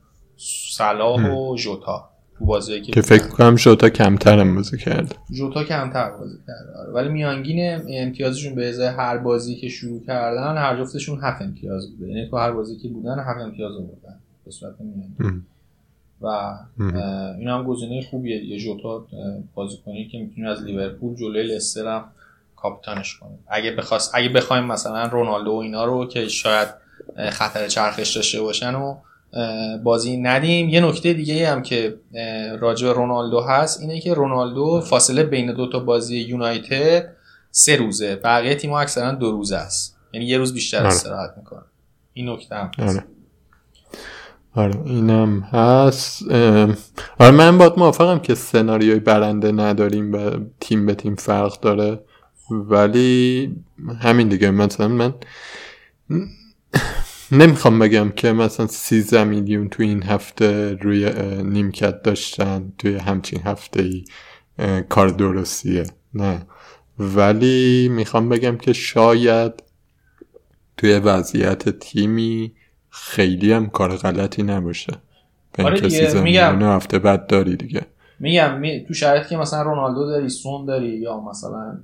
صلاح 0.70 1.30
و 1.30 1.56
جوتا 1.56 2.10
تو 2.38 2.44
بازی 2.44 2.80
که 2.80 3.02
فکر 3.02 3.28
کنم 3.28 3.54
جوتا 3.54 3.88
کمتر 3.88 4.44
بازی 4.44 4.78
کرد. 4.78 5.14
جوتا 5.30 5.64
کمتر 5.64 6.10
بازی 6.10 6.38
کرده 6.46 6.78
آره. 6.78 6.92
ولی 6.92 7.08
میانگین 7.08 7.80
امتیازشون 7.88 8.54
به 8.54 8.68
ازای 8.68 8.86
هر 8.86 9.18
بازی 9.18 9.56
که 9.56 9.68
شروع 9.68 10.06
کردن 10.06 10.56
هر 10.56 10.84
جفتشون 10.84 11.20
هفت 11.22 11.42
امتیاز 11.42 11.90
بوده. 11.90 12.08
یعنی 12.08 12.30
تو 12.30 12.36
هر 12.36 12.52
بازی 12.52 12.76
که 12.76 12.88
بودن 12.88 13.18
هفت 13.18 13.40
امتیاز 13.40 13.72
بودن 13.72 14.20
به 14.44 14.50
صورت 14.50 14.74
میانگین. 14.80 15.46
و 16.20 16.26
این 17.38 17.48
هم 17.48 17.64
گزینه 17.64 18.02
خوبیه. 18.02 18.44
یه 18.44 18.58
جوتا 18.58 19.06
بازیکنی 19.54 20.08
که 20.08 20.18
می‌تونه 20.18 20.50
از 20.50 20.62
لیورپول 20.62 21.16
جلوی 21.16 21.42
لستر 21.42 21.86
هم 21.86 22.04
کاپیتانش 22.56 23.16
کنه 23.16 23.38
اگه 23.48 23.72
بخواست 23.72 24.10
اگه 24.14 24.28
بخوایم 24.28 24.64
مثلا 24.64 25.06
رونالدو 25.06 25.50
و 25.50 25.56
اینا 25.56 25.84
رو 25.84 26.06
که 26.06 26.28
شاید 26.28 26.68
خطر 27.30 27.68
چرخش 27.68 28.16
داشته 28.16 28.40
باشن 28.40 28.74
و 28.74 28.96
بازی 29.84 30.16
ندیم 30.16 30.68
یه 30.68 30.80
نکته 30.80 31.12
دیگه 31.12 31.48
هم 31.48 31.62
که 31.62 31.94
راجع 32.58 32.92
رونالدو 32.92 33.40
هست 33.40 33.80
اینه 33.80 34.00
که 34.00 34.14
رونالدو 34.14 34.80
فاصله 34.80 35.22
بین 35.22 35.52
دو 35.52 35.70
تا 35.70 35.78
بازی 35.78 36.16
یونایتد 36.16 37.08
سه 37.50 37.76
روزه. 37.76 38.16
بقیه 38.16 38.54
تیم 38.54 38.72
اکثرا 38.72 39.12
دو 39.12 39.30
روزه 39.30 39.56
است. 39.56 39.98
یعنی 40.12 40.26
یه 40.26 40.38
روز 40.38 40.54
بیشتر 40.54 40.78
آره. 40.78 40.86
استراحت 40.86 41.34
می‌کنه 41.36 41.62
این 42.12 42.28
نکته 42.28 42.54
هم 42.54 42.70
هست. 42.78 43.02
آره. 44.56 44.80
اینم 44.84 45.40
هست. 45.40 46.30
آره 47.18 47.30
من 47.30 47.58
باید 47.58 47.72
موافقم 47.76 48.18
که 48.18 48.34
سناریوی 48.34 49.00
برنده 49.00 49.52
نداریم 49.52 50.12
و 50.12 50.30
تیم 50.60 50.86
به 50.86 50.94
تیم 50.94 51.14
فرق 51.14 51.60
داره. 51.60 52.00
ولی 52.50 53.50
همین 54.00 54.28
دیگه 54.28 54.50
مثلا 54.50 54.88
من 54.88 55.14
نمی‌خوام 57.32 57.78
بگم 57.78 58.08
که 58.10 58.32
مثلا 58.32 58.66
13 58.66 59.24
میلیون 59.24 59.68
تو 59.68 59.82
این 59.82 60.02
هفته 60.02 60.74
روی 60.74 61.10
نیمکت 61.42 62.02
داشتن 62.02 62.72
توی 62.78 62.96
همچین 62.96 63.40
هفته 63.44 63.82
ای 63.82 64.04
کار 64.88 65.08
درستیه. 65.08 65.86
نه. 66.14 66.46
ولی 66.98 67.88
می‌خوام 67.88 68.28
بگم 68.28 68.56
که 68.56 68.72
شاید 68.72 69.52
توی 70.76 70.98
وضعیت 70.98 71.68
تیمی 71.68 72.52
خیلی 72.96 73.52
هم 73.52 73.66
کار 73.66 73.96
غلطی 73.96 74.42
نباشه. 74.42 74.92
به 75.52 75.64
آره 75.64 75.80
دیگه 75.80 76.20
میگم. 76.20 76.62
هفته 76.62 76.98
بعد 76.98 77.26
داری 77.26 77.56
دیگه. 77.56 77.86
میگم 78.20 78.58
می... 78.58 78.84
تو 78.84 78.94
شرایطی 78.94 79.28
که 79.28 79.36
مثلا 79.36 79.62
رونالدو 79.62 80.06
داری 80.06 80.28
سون 80.28 80.64
داری 80.64 80.88
یا 80.88 81.20
مثلا 81.20 81.78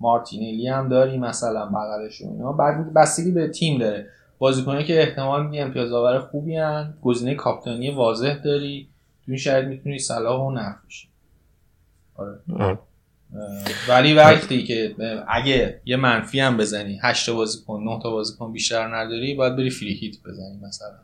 مارتینلی 0.00 0.68
هم 0.68 0.88
داری 0.88 1.18
مثلا 1.18 1.66
بغلش 1.66 2.22
اینا 2.22 2.52
بعد 2.52 2.94
بستگی 2.94 3.30
به 3.30 3.48
تیم 3.48 3.78
داره. 3.78 4.06
بازیکنایی 4.38 4.84
که 4.84 5.02
احتمال 5.02 5.44
میدی 5.46 5.58
امتیاز 5.60 5.92
آور 5.92 6.18
خوبی 6.18 6.56
هن 6.56 6.94
گزینه 7.02 7.34
کاپیتانی 7.34 7.90
واضح 7.90 8.34
داری 8.44 8.88
تو 9.24 9.32
این 9.32 9.38
شرایط 9.38 9.68
می‌تونی 9.68 9.98
صلاح 9.98 10.40
و 10.40 10.50
نفروشی 10.50 11.08
آره. 12.14 12.78
ولی 13.88 14.14
وقتی 14.14 14.64
که 14.64 14.94
اگه 15.28 15.80
یه 15.84 15.96
منفی 15.96 16.40
هم 16.40 16.56
بزنی 16.56 17.00
8 17.02 17.26
تا 17.26 17.34
بازیکن 17.34 17.82
9 17.84 17.98
تا 18.02 18.10
بازیکن 18.10 18.52
بیشتر 18.52 18.96
نداری 18.96 19.34
باید 19.34 19.56
بری 19.56 19.70
فری 19.70 19.94
هیت 19.94 20.16
بزنی 20.26 20.60
مثلا. 20.62 20.98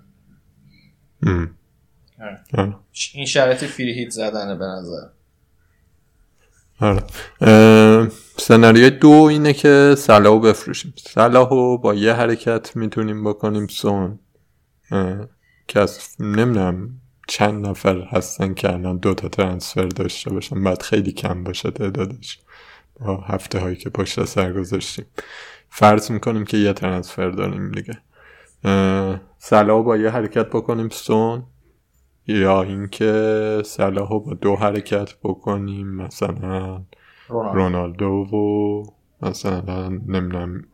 آره. 2.52 2.76
این 3.14 3.26
شرایط 3.26 3.64
فری 3.64 3.92
هیت 3.92 4.10
زدنه 4.10 4.54
به 4.54 4.64
نظر. 4.64 5.06
آره. 6.80 7.02
سناریوی 8.38 8.90
دو 8.90 9.10
اینه 9.10 9.52
که 9.52 9.94
سلاحو 9.98 10.40
بفروشیم. 10.40 10.94
سلاحو 10.96 11.78
با 11.78 11.94
یه 11.94 12.12
حرکت 12.12 12.76
می‌تونیم 12.76 13.24
بکنیم 13.24 13.66
سون. 13.66 14.18
که 15.68 15.80
از 15.80 15.98
نمی‌دونم. 16.20 17.00
چند 17.28 17.66
نفر 17.66 18.00
هستن 18.00 18.54
که 18.54 18.72
الان 18.72 18.96
دو 18.96 19.14
تا 19.14 19.28
ترانسفر 19.28 19.86
داشته 19.86 20.30
باشن. 20.30 20.64
بعد 20.64 20.82
خیلی 20.82 21.12
کم 21.12 21.44
باشه 21.44 21.70
تعدادش. 21.70 22.38
با 23.00 23.16
هفته 23.16 23.58
هایی 23.58 23.76
که 23.76 23.90
پشت 23.90 24.24
سر 24.24 24.52
گذاشتیم. 24.52 25.04
فرض 25.68 26.10
می‌کنیم 26.10 26.44
که 26.44 26.56
یه 26.56 26.72
ترانسفر 26.72 27.30
داریم 27.30 27.70
دیگه. 27.70 28.00
سلاح 29.38 29.84
با 29.84 29.96
یه 29.96 30.10
حرکت 30.10 30.46
بکنیم 30.46 30.88
سون. 30.88 31.42
یا 32.26 32.62
اینکه 32.62 33.62
سلاح 33.64 34.08
با 34.08 34.34
دو 34.40 34.56
حرکت 34.56 35.14
بکنیم 35.22 35.86
مثلا 35.86 36.82
رونالدو. 37.28 38.06
و 38.06 38.82
مثلا 39.22 39.88
نمی‌دونم 39.88 40.64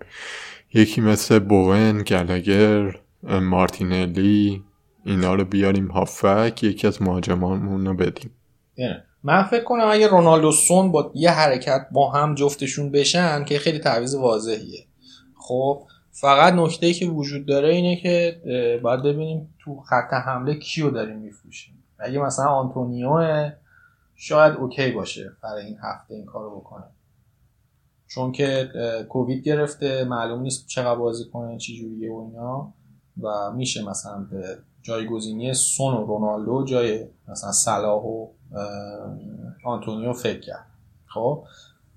یکی 0.75 1.01
مثل 1.01 1.39
بوون 1.39 2.03
گلگر 2.03 2.97
مارتینلی. 3.23 4.65
اینا 5.05 5.35
رو 5.35 5.45
بیاریم 5.45 5.87
هافک 5.87 6.63
یکی 6.63 6.87
از 6.87 7.03
مهاجمانمون 7.03 7.87
رو 7.87 7.95
بدیم. 7.95 8.31
من 9.23 9.43
فکر 9.43 9.65
کنم 9.65 9.89
اگه 9.91 10.09
رونالدو 10.09 10.53
سون 10.53 10.93
با 10.93 11.13
یه 11.15 11.31
حرکت 11.31 11.87
با 11.93 12.11
هم 12.11 12.35
جفتشون 12.35 12.91
بشن 12.91 13.45
که 13.45 13.59
خیلی 13.59 13.79
تعویض 13.79 14.15
واضحیه. 14.15 14.87
خب 15.39 15.83
فقط 16.11 16.53
نکته 16.53 16.93
که 16.93 17.07
وجود 17.07 17.47
داره 17.47 17.69
اینه 17.69 17.97
که 17.97 18.41
باید 18.83 19.03
ببینیم 19.03 19.55
تو 19.59 19.81
خط 19.81 20.13
حمله 20.13 20.55
کیو 20.55 20.91
داریم 20.91 21.19
میفروشیم. 21.19 21.85
اگه 21.99 22.19
مثلا 22.19 22.47
آنتونیو 22.47 23.51
شاید 24.17 24.55
اوکی 24.55 24.91
باشه 24.91 25.33
برای 25.43 25.67
این 25.67 25.77
هفته 25.83 26.15
این 26.15 26.25
کارو 26.25 26.61
بکنه. 26.61 26.85
چون 28.07 28.33
که 28.33 28.69
کووید 29.09 29.45
گرفته 29.45 30.05
معلوم 30.05 30.43
نیست 30.43 30.67
چقدر 30.67 30.99
بازی 30.99 31.25
کنه 31.33 31.59
چی 31.59 31.77
جوریه 31.77 32.13
و 32.13 32.31
اینا. 32.31 32.73
و 33.23 33.53
میشه 33.57 33.85
مثلا 33.85 34.27
به 34.31 34.59
جایگزینی 34.83 35.55
سون 35.55 35.95
و 35.95 36.07
رونالدو 36.07 36.65
جای 36.65 37.05
مثلا 37.29 37.53
صلاح 37.53 38.03
و 38.03 38.27
آنتونیو 39.65 40.13
فکر 40.13 40.41
کرد. 40.41 40.67
خب؟ 41.07 41.45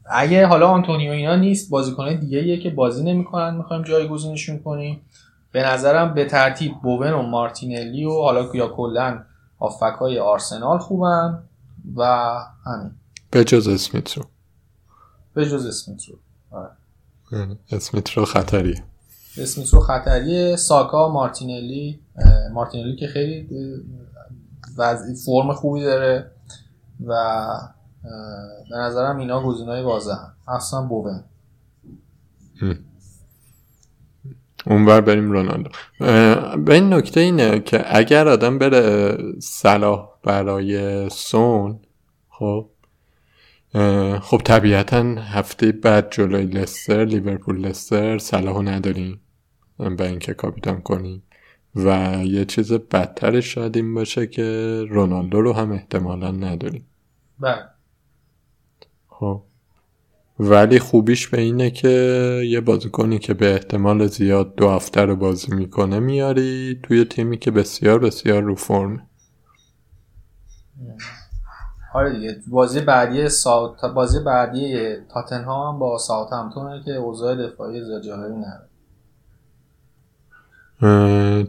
اگه 0.06 0.48
حالا 0.48 0.68
آنتونیو 0.68 1.12
اینا 1.12 1.36
نیست 1.36 1.70
بازیکن 1.70 2.20
دیگه 2.20 2.48
یه 2.48 2.60
که 2.60 2.70
بازی 2.70 3.04
نمی‌کنن 3.04 3.56
می‌خوایم 3.56 3.84
جایگزینشون 3.84 4.60
کنیم. 4.60 5.02
به 5.52 5.64
نظرم 5.64 6.14
به 6.14 6.26
ترتیب 6.26 6.74
بوون 6.84 7.12
و 7.12 7.22
مارتینلی 7.22 8.06
و 8.06 8.12
حالا 8.12 8.50
یا 8.54 8.68
کلا 8.68 9.24
هافک 9.60 9.96
های 10.00 10.20
آرسنال 10.20 10.78
خوبن 10.78 11.44
و 11.96 12.04
همین. 12.66 12.92
به 13.32 13.44
جز 13.44 13.68
اسمیت 13.68 14.18
رو. 14.18 14.24
به 15.34 15.50
جز 15.50 15.66
اسمیت 15.66 16.06
رو. 16.06 16.16
آره. 16.52 17.58
اسمیت 17.72 18.10
رو 18.10 18.26
خطریه. 18.26 18.84
اسمیت 19.38 19.74
رو 19.74 19.80
خطریه 19.80 20.56
ساکا 20.56 21.10
مارتینلی 21.10 22.00
مارتینلی 22.54 22.96
که 22.96 23.08
خیلی 23.08 23.48
وضعی 24.78 25.16
فرم 25.16 25.54
خوبی 25.54 25.84
داره 25.84 26.32
و 27.06 27.46
به 28.70 28.78
نظرم 28.78 29.18
اینا 29.18 29.44
گزینه‌های 29.44 29.82
واضح 29.82 30.14
هم 30.48 30.54
اصلا 30.56 30.82
بوون 30.82 31.24
اونور 34.66 35.02
بریم 35.02 35.32
رونالدو. 35.32 35.70
به 36.66 36.74
این 36.74 36.94
نکته 36.94 37.20
اینه 37.20 37.60
که 37.60 37.98
اگر 37.98 38.28
آدم 38.28 38.60
بره 38.60 39.18
صلاح 39.40 40.10
برای 40.24 41.10
سون 41.10 41.80
خب 42.30 42.70
خب 44.22 44.42
طبیعتا 44.46 45.02
هفته 45.22 45.72
بعد 45.72 46.12
جلوی 46.12 46.46
لستر 46.46 47.06
لیورپول 47.06 47.62
لستر 47.62 48.18
صلاحو 48.18 48.62
نداریم. 48.62 49.20
به 49.78 50.08
اینکه 50.08 50.34
کاپیتان 50.34 50.82
کنیم 50.82 51.24
و 51.76 52.18
یه 52.24 52.46
چیز 52.46 52.74
بدترش 52.74 53.54
شاید 53.54 53.78
این 53.78 53.94
باشه 53.94 54.28
که 54.28 54.80
رونالدو 54.90 55.42
رو 55.42 55.54
هم 55.54 55.72
احتمالا 55.72 56.32
نداریم 56.32 56.86
بله. 57.40 57.64
خب. 59.08 59.42
ولی 60.40 60.80
خوبیش 60.80 61.28
به 61.28 61.42
اینه 61.42 61.72
که 61.72 61.90
یه 62.46 62.62
بازیکنی 62.62 63.20
که 63.20 63.34
به 63.34 63.54
احتمال 63.54 64.08
زیاد 64.08 64.56
دو 64.56 64.70
هفته 64.70 65.02
رو 65.02 65.16
بازی 65.16 65.56
می‌کنه 65.56 66.00
میاری 66.00 66.80
توی 66.84 67.06
تیمی 67.06 67.38
که 67.38 67.52
بسیار 67.52 68.00
بسیار 68.00 68.44
رو 68.44 68.56
فرم 68.56 69.08
آره 71.94 72.14
دیگه. 72.14 72.36
بازی 72.52 72.82
بعدی 72.82 73.30
ساوت 73.30 73.86
بازی 73.86 74.20
بعدی 74.20 74.96
تاتنهام 75.14 75.80
با 75.80 75.98
ساوت 75.98 76.34
همتونه 76.34 76.84
که 76.86 76.92
اوضاع 76.92 77.36
دفاعی 77.36 77.84
زیاد 77.84 78.02
جالبی 78.02 78.36
نداره. 78.36 78.70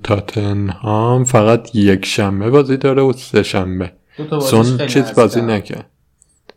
تاتنهام 0.03 1.25
فقط 1.25 1.75
یک 1.75 2.07
شنبه 2.07 2.51
بازی 2.51 2.77
داره 2.77 3.03
و 3.03 3.13
سه 3.13 3.43
شنبه. 3.43 3.93
سون 4.41 4.87
چیز 4.87 5.15
بازی 5.15 5.43
نکرد 5.43 5.91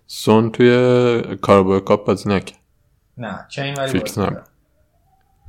سون 0.07 0.51
توی 0.51 1.37
کاربوی 1.41 1.79
کاپ 1.79 2.07
بازی 2.07 2.29
نکرد 2.29 2.59
نه 3.17 3.45
کین 3.51 3.73
ولی 3.73 3.99
بازی 3.99 4.21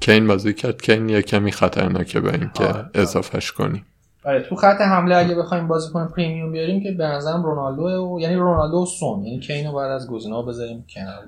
کین 0.01 0.27
بازی 0.27 0.55
کرد 0.55 0.83
کین 0.83 1.09
یه 1.09 1.23
کمی 1.23 1.53
خطرناکه 1.53 2.21
به 2.21 2.35
اینکه. 2.35 2.85
اضافهش 2.95 3.53
کنیم 3.53 3.87
آره 4.25 4.43
تو 4.43 4.57
خط 4.57 4.81
حمله 4.81 5.17
اگه 5.17 5.35
بخوایم 5.35 5.69
بازی 5.69 5.93
کنیم 5.93 6.09
پریمیوم 6.09 6.53
بیاریم 6.53 6.83
که 6.83 6.93
به 6.93 7.05
نظرم 7.05 7.43
رونالدو 7.43 7.83
و 7.83 8.21
یعنی 8.21 8.35
رونالدو 8.35 8.83
و 8.83 8.87
سون. 8.87 9.25
یعنی 9.25 9.41
کین 9.41 9.67
رو 9.67 9.73
بعد 9.73 9.91
از 9.91 10.11
گزینه‌ها 10.11 10.43
بذاریم 10.43 10.85
کنار. 10.95 11.25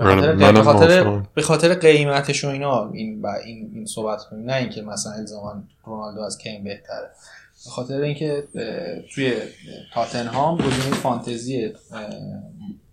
به 0.00 0.62
خاطر 0.62 1.22
به 1.34 1.42
خاطر 1.42 1.74
قیمتش 1.74 2.44
و 2.44 2.48
اینا 2.48 2.90
این 2.90 3.22
با 3.22 3.34
این 3.34 3.70
این 3.74 3.86
صحبت 3.86 4.22
کنیم. 4.30 4.46
نه 4.46 4.54
اینکه 4.54 4.82
مثلا 4.82 5.12
الزاما 5.12 5.62
رونالدو 5.84 6.20
از 6.20 6.38
کین 6.38 6.64
بهتره. 6.64 7.10
به 7.64 7.70
خاطر 7.70 8.00
اینکه 8.00 8.44
توی 9.14 9.34
تاتنهام 9.94 10.56
گزینه 10.56 10.96
فانتزی 10.96 11.72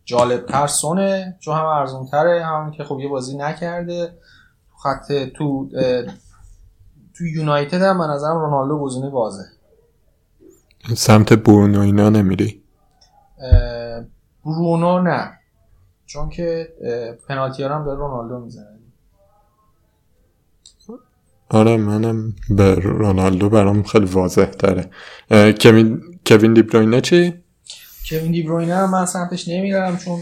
جالب 0.06 0.46
تر 0.46 0.68
سونه 0.68 1.38
چون 1.40 1.56
هم 1.56 1.66
ارزون 1.66 2.08
تره 2.08 2.46
هم 2.46 2.72
که 2.72 2.84
خب 2.84 3.00
یه 3.00 3.08
بازی 3.08 3.38
نکرده. 3.38 4.14
خط 4.84 5.14
تو 5.14 5.70
تو 7.18 7.26
یونایتد 7.26 7.82
هم 7.82 7.98
به 7.98 8.04
نظرم 8.04 8.38
رونالدو 8.38 8.80
گزینه 8.80 9.10
واضح 9.10 9.44
سمت 10.96 11.34
برونو 11.34 11.80
اینا 11.80 12.10
نمیری؟ 12.10 12.64
برونو 14.46 15.02
نه. 15.02 15.37
چون 16.08 16.30
که 16.30 16.74
پنالتی 17.28 17.64
هم 17.64 17.86
داره 17.86 18.00
رونالدو 18.00 18.40
می‌زنه. 18.40 18.78
آره 21.50 21.78
منم 21.78 22.36
به 22.50 22.76
رونالدو 22.76 23.50
برام 23.50 23.84
خیلی 23.84 24.06
واضح 24.06 24.46
تره. 24.46 24.90
کوین 25.52 26.02
کوین 26.26 26.54
دیبروینه 26.54 27.02
چی؟ 27.02 27.34
کوین 28.10 28.32
دیبروینه 28.32 28.86
من 28.86 29.06
سمتش 29.06 29.48
نمیرم 29.48 29.98
چون 29.98 30.20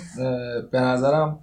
به 0.71 0.79
نظرم 0.79 1.39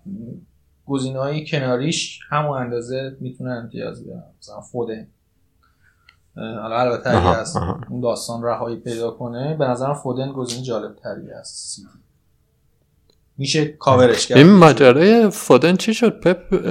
های 1.16 1.46
کناریش 1.46 2.20
همون 2.30 2.58
اندازه 2.58 3.16
می‌تونن 3.20 3.52
امتیاز 3.52 4.04
بیارن 4.04 4.24
مثلا 4.40 4.60
فودن 4.60 5.06
حالا 6.36 6.80
البته 6.80 7.10
اگه 7.10 7.38
از 7.38 7.56
اون 7.90 8.00
داستان 8.00 8.42
رهایی 8.42 8.76
پیدا 8.76 9.10
کنه 9.10 9.56
به 9.56 9.64
نظرم 9.64 9.94
فودن 9.94 10.32
گزینه 10.32 10.62
جالب 10.62 10.96
تری 10.96 11.30
است 11.30 11.86
میشه 13.38 13.64
کاورش 13.64 14.26
کرد. 14.26 14.38
این 14.38 14.48
ماجرای 14.52 15.30
فودن 15.30 15.76
چی 15.76 15.94
شد؟ 15.94 16.20
پپ 16.20 16.64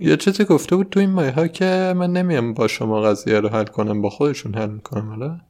یه 0.00 0.16
چیزی 0.16 0.44
گفته 0.44 0.76
بود 0.76 0.88
تو 0.90 1.00
این 1.00 1.10
مایه 1.10 1.30
ها 1.30 1.46
که 1.46 1.94
من 1.96 2.12
نمیم 2.12 2.54
با 2.54 2.68
شما 2.68 3.00
قضیه 3.00 3.40
رو 3.40 3.48
حل 3.48 3.64
کنم 3.64 4.02
با 4.02 4.10
خودشون 4.10 4.54
حل 4.54 4.70
می‌کنم 4.70 5.08
حالا 5.08 5.40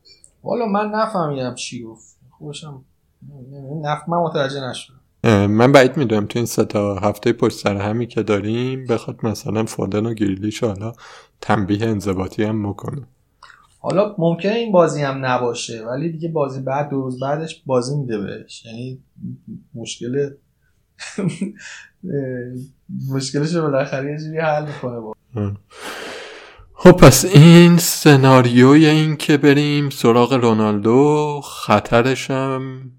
والا 0.42 0.66
من 0.66 0.90
نفهمیدم 0.90 1.54
چی 1.54 1.82
گفت. 1.82 2.18
خوشم 2.30 2.84
نف... 3.82 4.08
من 4.08 4.18
متوجه 4.18 4.60
نشدم. 4.70 5.46
من 5.46 5.72
بعید 5.72 5.96
می‌دونم 5.96 6.26
تو 6.26 6.38
این 6.38 6.46
سه 6.46 6.64
تا 6.64 6.94
هفته 6.94 7.32
پشت 7.32 7.58
سر 7.58 7.76
همی 7.76 8.06
که 8.06 8.22
داریم 8.22 8.86
بخواد 8.86 9.18
مثلا 9.22 9.64
فودن 9.64 10.06
و 10.06 10.14
گریلیش 10.14 10.64
حالا 10.64 10.92
تنبیه 11.40 11.86
انضباطی 11.86 12.44
هم 12.44 12.68
بکنه. 12.68 13.02
حالا 13.80 14.14
ممکنه 14.18 14.52
این 14.52 14.72
بازی 14.72 15.02
هم 15.02 15.26
نباشه 15.26 15.84
ولی 15.86 16.12
دیگه 16.12 16.28
بازی 16.28 16.60
بعد 16.60 16.88
دو 16.90 17.02
روز 17.02 17.20
بعدش 17.20 17.62
بازی 17.66 17.96
میده 17.96 18.18
بهش. 18.18 18.66
یعنی 18.66 19.02
مشکل 19.74 20.30
مشکلش 23.10 23.54
رو 23.54 23.62
بالاخره 23.62 24.10
یه 24.10 24.18
جوری 24.18 24.38
حل 24.38 24.66
می‌کنه 24.66 25.00
با. 25.00 25.14
خب 26.74 26.92
پس 26.92 27.24
این 27.24 27.76
سناریوی 27.78 28.86
این 28.86 29.16
که 29.16 29.36
بریم 29.36 29.90
سراغ 29.90 30.32
رونالدو 30.32 31.40
خطرشم 31.44 32.90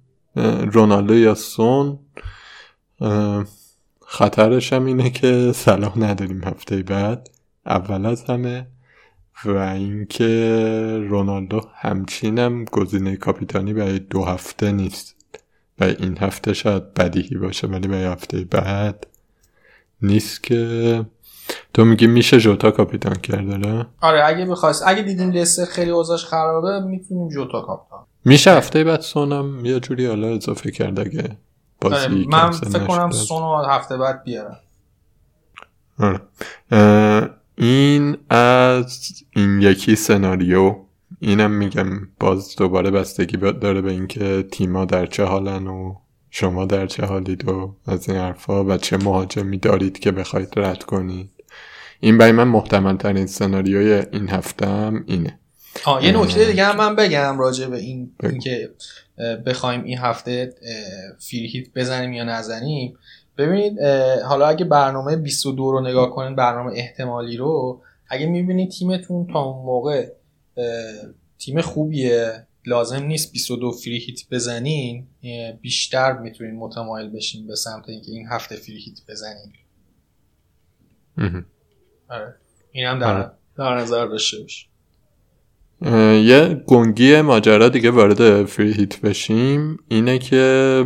رونالدو 0.73 1.17
یا 1.17 1.35
سون 1.35 1.99
خطرشم 4.05 4.85
اینه 4.85 5.09
که 5.09 5.51
صلاح 5.55 5.99
نداریم 5.99 6.43
هفته 6.43 6.83
بعد 6.83 7.29
اول 7.65 8.05
از 8.05 8.23
همه 8.23 8.67
و 9.45 9.57
اینکه 9.57 10.27
رونالدو 11.09 11.61
همچینم 11.75 12.65
گزینه 12.65 13.15
کاپیتانی 13.15 13.73
برای 13.73 13.99
دو 13.99 14.25
هفته 14.25 14.71
نیست. 14.71 15.12
و 15.83 15.95
این 15.99 16.17
هفته 16.17 16.53
شاید 16.53 16.93
بدیهی 16.93 17.37
باشه 17.37 17.67
ولی 17.67 17.87
به 17.87 17.97
هفته 17.97 18.45
بعد 18.51 19.07
نیست 20.01 20.43
که. 20.43 21.05
تو 21.73 21.85
میگی 21.85 22.07
میشه 22.07 22.39
جوتا 22.39 22.71
کاپیتان 22.71 23.15
کرده 23.15 23.85
آره؟ 24.01 24.25
اگه 24.25 24.45
بخواست 24.45 24.83
اگه 24.87 25.01
دیدیم 25.01 25.31
لستر 25.31 25.65
خیلی 25.65 25.91
اوضاعش 25.91 26.25
خرابه 26.25 26.79
می‌تونیم 26.79 27.29
جوتا 27.29 27.61
کاپیتان 27.61 28.05
میشه 28.25 28.51
هفته 28.51 28.83
بعد 28.83 29.01
سونم 29.01 29.65
یه 29.65 29.79
جوری 29.79 30.05
حالا 30.05 30.27
اضافه 30.27 30.71
کرد 30.71 30.99
اگه 30.99 31.37
بازی 31.81 31.95
آره 31.95 32.27
من 32.27 32.51
فکر 32.51 32.85
کنم 32.85 33.11
سونو 33.11 33.63
هفته 33.63 33.97
بعد 33.97 34.23
بیارم 34.23 34.59
آره. 35.99 36.21
این 37.57 38.17
از 38.29 39.23
این 39.35 39.61
یکی 39.61 39.95
سناریو 39.95 40.75
اینم 41.23 41.51
میگم 41.51 41.87
باز 42.19 42.55
دوباره 42.55 42.91
بستگی 42.91 43.37
داره 43.37 43.81
به 43.81 43.91
اینکه 43.91 44.43
تیما 44.51 44.85
در 44.85 45.05
چه 45.05 45.23
حالن 45.23 45.67
و 45.67 45.95
شما 46.29 46.65
در 46.65 46.87
چه 46.87 47.05
حالید 47.05 47.49
و 47.49 47.75
از 47.87 48.09
این 48.09 48.17
حرفا 48.17 48.63
و 48.63 48.77
چه 48.77 48.97
مهاجمی 48.97 49.57
دارید 49.57 49.99
که 49.99 50.11
بخواید 50.11 50.53
رد 50.55 50.83
کنید. 50.83 51.29
این 51.99 52.17
برای 52.17 52.31
من 52.31 52.47
محتمل 52.47 52.97
ترین 52.97 53.25
سناریوی 53.25 54.03
این 54.11 54.29
هفتم 54.29 55.03
اینه. 55.07 55.39
آه 55.85 56.05
یه 56.05 56.21
نکته 56.21 56.45
دیگه 56.45 56.65
هم 56.65 56.77
من 56.77 56.95
بگم 56.95 57.39
راجع 57.39 57.67
به 57.67 57.77
این 57.77 58.11
اینکه 58.23 58.69
بخوایم 59.45 59.83
این 59.83 59.97
هفته 59.97 60.53
فیری 61.19 61.71
بزنیم 61.75 62.13
یا 62.13 62.23
نزنیم. 62.23 62.97
ببینید 63.37 63.79
حالا 64.25 64.47
اگه 64.47 64.65
برنامه 64.65 65.15
22 65.15 65.71
رو 65.71 65.81
نگاه 65.81 66.09
کنید 66.09 66.35
برنامه 66.35 66.71
احتمالی 66.75 67.37
رو 67.37 67.81
اگه 68.09 68.25
می‌بینید 68.25 68.71
تیمتون 68.71 69.27
تا 69.33 69.39
اون 69.43 69.65
موقع 69.65 70.07
تیم 71.39 71.61
خوبیه. 71.61 72.47
لازم 72.65 73.03
نیست 73.03 73.31
22 73.31 73.71
فری 73.71 73.97
هیت 73.97 74.19
بزنین. 74.31 75.07
بیشتر 75.61 76.17
می‌تونین 76.17 76.55
متمایل 76.55 77.09
بشین 77.09 77.47
به 77.47 77.55
سمت 77.55 77.89
اینکه 77.89 78.11
این 78.11 78.27
هفته 78.27 78.55
فری 78.55 78.77
هیت 78.77 78.99
بزنین. 79.09 79.53
آره. 82.09 82.35
این 82.71 82.85
هم 82.85 82.99
در, 82.99 83.17
آره. 83.17 83.31
در 83.57 83.75
نظر 83.75 84.05
داشته 84.05 84.37
باش. 84.41 84.67
یه 86.25 86.63
گنگی 86.67 87.21
ماجرا 87.21 87.69
دیگه 87.69 87.91
وارد 87.91 88.45
فری 88.45 88.73
هیت 88.73 89.01
بشیم. 89.01 89.77
اینه 89.87 90.19
که 90.19 90.85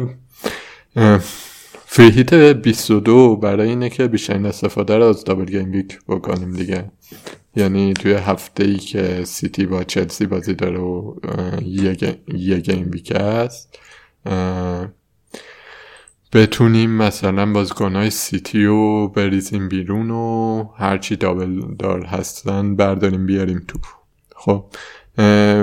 فری 1.89 2.11
هیت 2.11 2.33
22 2.33 3.35
برای 3.35 3.69
اینه 3.69 3.89
که 3.89 4.07
بیشترین 4.07 4.45
استفاده 4.45 4.97
رو 4.97 5.03
از 5.03 5.23
دابل 5.23 5.45
گیم 5.45 5.71
ویک 5.71 5.99
بکنیم 6.07 6.53
دیگه. 6.53 6.91
یعنی 7.55 7.93
توی 7.93 8.13
هفته 8.13 8.63
ای 8.63 8.77
که 8.77 9.23
سیتی 9.25 9.65
با 9.65 9.83
چلسی 9.83 10.25
بازی 10.25 10.53
داره 10.53 10.79
و 10.79 11.15
یه 12.35 12.59
game 12.59 12.91
week 12.91 13.11
است 13.15 13.79
بتونیم 16.33 16.89
مثلا 16.89 17.53
بازیکنهای 17.53 18.09
سیتی 18.09 18.65
رو 18.65 19.07
بریزیم 19.07 19.69
بیرون 19.69 20.11
و 20.11 20.63
هرچی 20.77 21.15
double 21.15 21.61
دار 21.79 22.05
هستن 22.05 22.75
برداریم 22.75 23.25
بیاریم 23.25 23.63
تو. 23.67 23.79
خب 24.35 24.65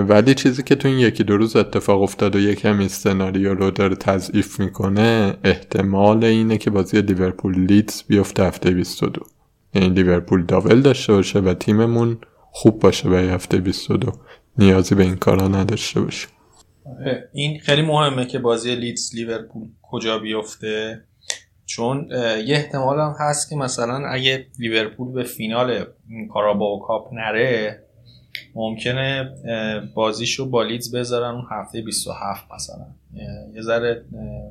ولی 0.08 0.34
چیزی 0.34 0.62
که 0.62 0.74
تو 0.74 0.88
این 0.88 0.98
یکی 0.98 1.24
دو 1.24 1.36
روز 1.36 1.56
اتفاق 1.56 2.02
افتاد 2.02 2.36
و 2.36 2.38
یکم 2.38 2.78
این 2.78 2.88
سناریو 2.88 3.54
رو 3.54 3.70
داره 3.70 3.96
تضعیف 3.96 4.60
می‌کنه 4.60 5.36
احتمال 5.44 6.24
اینه 6.24 6.58
که 6.58 6.70
بازی 6.70 7.02
لیورپول 7.02 7.66
لیدز 7.66 8.02
بیفته 8.02 8.44
هفته 8.44 8.70
22 8.70 9.22
یعنی 9.74 9.88
لیورپول 9.88 10.44
دابل 10.44 10.80
داشته 10.80 11.12
باشه 11.12 11.38
و 11.38 11.54
تیممون 11.54 12.18
خوب 12.50 12.80
باشه 12.80 13.08
به 13.08 13.16
هفته 13.16 13.56
22 13.56 14.12
نیازی 14.58 14.94
به 14.94 15.02
این 15.02 15.16
کارا 15.16 15.48
نداشته 15.48 16.00
باشه. 16.00 16.28
این 17.32 17.60
خیلی 17.60 17.82
مهمه 17.82 18.26
که 18.26 18.38
بازی 18.38 18.74
لیدز 18.74 19.14
لیورپول 19.14 19.68
کجا 19.82 20.18
بیفته. 20.18 21.04
چون 21.66 22.08
یه 22.46 22.56
احتمال 22.56 22.98
هم 22.98 23.14
هست 23.20 23.50
که 23.50 23.56
مثلا 23.56 24.08
اگه 24.08 24.46
لیورپول 24.58 25.12
به 25.12 25.22
فینال 25.22 25.84
کاراباو 26.32 26.80
کاپ 26.80 27.12
نره 27.12 27.83
ممکنه 28.54 29.34
بازیشو 29.94 30.50
با 30.50 30.62
لیدز 30.62 30.94
بذارن 30.94 31.34
اون 31.34 31.46
هفته 31.50 31.82
27 31.82 32.52
مثلا. 32.54 32.86
یه 33.54 33.62
ذره 33.62 34.04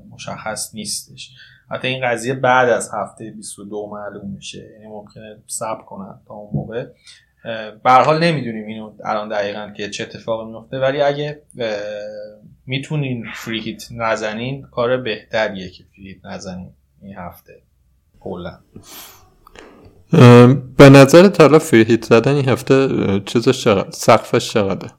مشخص 0.10 0.76
نیستش. 0.76 1.36
حتی 1.72 1.88
این 1.88 2.08
قضیه 2.08 2.34
بعد 2.34 2.70
از 2.70 2.92
هفته 2.94 3.32
22 3.32 3.90
معلوم 3.92 4.30
میشه. 4.30 4.70
یعنی 4.74 4.88
ممکنه 4.88 5.38
صبر 5.48 5.84
کنن 5.84 6.20
تا 6.28 6.34
اون 6.34 6.50
موقع. 6.54 6.86
به 7.84 7.92
حال 7.92 8.24
نمی‌دونیم 8.24 8.66
اینو 8.66 8.94
الان 9.04 9.30
دقیقا 9.30 9.74
که 9.78 9.90
چه 9.90 10.04
اتفاقی 10.04 10.52
میفته. 10.52 10.80
ولی 10.80 11.02
اگه 11.02 11.42
می‌تونین 12.66 13.26
فری 13.36 13.60
هیت 13.60 13.84
نزنین 13.92 14.62
کار 14.62 14.98
بهتریه 14.98 15.70
که 15.70 15.84
فری 15.84 16.08
هیت 16.08 16.26
نزنین 16.26 16.70
این 17.02 17.16
هفته. 17.16 17.62
کلا. 18.20 18.60
به 20.78 20.90
نظر 20.90 21.32
حالا 21.40 21.60
فری 21.60 21.84
هیت 21.84 22.06
زدن 22.06 22.36
این 22.36 22.50
هفته 22.50 22.90
چیزش 23.26 23.64
چقدر 23.64 23.92
سقفش 23.92 24.54
چقدره؟ 24.54 24.92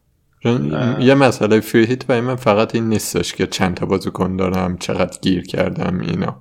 یه 1.01 1.15
مسئله 1.15 1.61
فری 1.61 1.87
هیت 1.87 2.07
برای 2.07 2.21
من 2.21 2.37
فقط 2.37 2.75
این 2.75 2.89
نیستش 2.89 3.35
که 3.35 3.47
چند 3.47 3.77
تا 3.77 3.87
بازیکن 3.87 4.37
دارم 4.37 4.79
چقدر 4.79 5.19
گیر 5.23 5.47
کردم 5.47 6.01
اینا. 6.01 6.37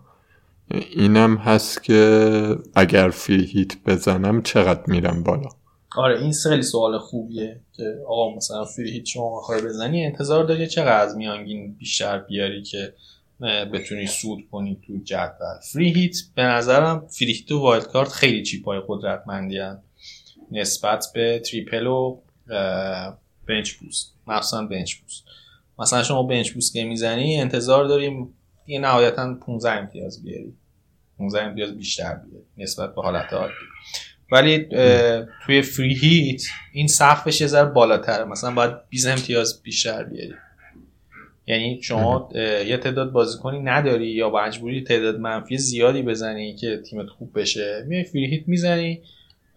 اینم 0.91 1.35
هست 1.37 1.83
که 1.83 2.57
اگر 2.75 3.09
free 3.09 3.45
hit 3.45 3.71
بزنم 3.85 4.41
چقدر 4.41 4.83
میرم 4.87 5.23
بالا. 5.23 5.49
آره 5.95 6.19
این 6.19 6.33
خیلی 6.43 6.61
سوال 6.61 6.97
خوبیه 6.97 7.59
که 7.73 7.83
آقا 8.07 8.35
مثلا 8.35 8.65
free 8.65 8.91
hit 8.91 9.05
شما 9.05 9.35
می‌خوای 9.35 9.61
بزنی 9.61 10.05
انتظار 10.05 10.43
داری 10.43 10.67
چقدر 10.67 11.01
از 11.01 11.17
میانگین 11.17 11.75
بیشتر 11.79 12.19
بیاری 12.19 12.63
که 12.63 12.93
بتونی 13.73 14.07
سود 14.07 14.39
کنی 14.51 14.81
تو 14.87 14.93
جدول. 15.03 15.59
free 15.73 15.93
hit 15.93 16.15
به 16.35 16.41
نظرم 16.41 17.07
free 17.07 17.33
hit 17.33 17.51
و 17.51 17.59
wild 17.59 17.87
card 17.87 18.09
خیلی 18.09 18.43
chip 18.43 18.74
ای 18.74 18.81
قدرتمندی. 18.87 19.59
نسبت 20.51 21.05
به 21.13 21.39
triple 21.39 21.87
و 21.87 22.21
bench 23.47 23.71
boost. 23.71 24.15
مخصوصا 24.27 24.65
bench 24.65 24.95
boost. 24.95 25.23
مثلا 25.79 26.03
شما 26.03 26.23
bench 26.23 26.51
boost 26.51 26.73
که 26.73 26.83
می‌زنی 26.83 27.41
انتظار 27.41 27.85
داریم 27.85 28.33
یه 28.67 28.79
نهایتا 28.79 29.33
15 29.33 29.71
امتیاز 29.71 30.23
بیاری. 30.23 30.53
15 31.17 31.41
امتیاز 31.41 31.77
بیشتر 31.77 32.15
بیاری 32.15 32.45
نسبت 32.57 32.95
به 32.95 33.01
حالت 33.01 33.33
عادی. 33.33 33.53
ولی 34.31 34.67
توی 35.45 35.61
فری 35.61 35.93
هیت 35.93 36.41
این 36.73 36.87
سقفش 36.87 37.41
یه 37.41 37.47
ذره 37.47 37.69
بالاتره. 37.69 38.23
مثلا 38.23 38.51
باید 38.51 38.73
20 38.89 39.07
امتیاز 39.07 39.61
بیشتر 39.63 40.03
بیاری. 40.03 40.33
یعنی 41.47 41.81
شما 41.81 42.29
یه 42.67 42.77
تعداد 42.77 43.11
بازیکنی 43.11 43.59
نداری 43.59 44.07
یا 44.07 44.29
مجبوری 44.29 44.83
تعداد 44.83 45.19
منفی 45.19 45.57
زیادی 45.57 46.01
بزنی 46.01 46.55
که 46.55 46.77
تیمت 46.77 47.07
خوب 47.07 47.39
بشه. 47.39 47.85
میای 47.87 48.03
فری 48.03 48.25
هیت 48.25 48.47
می‌زنی 48.47 49.01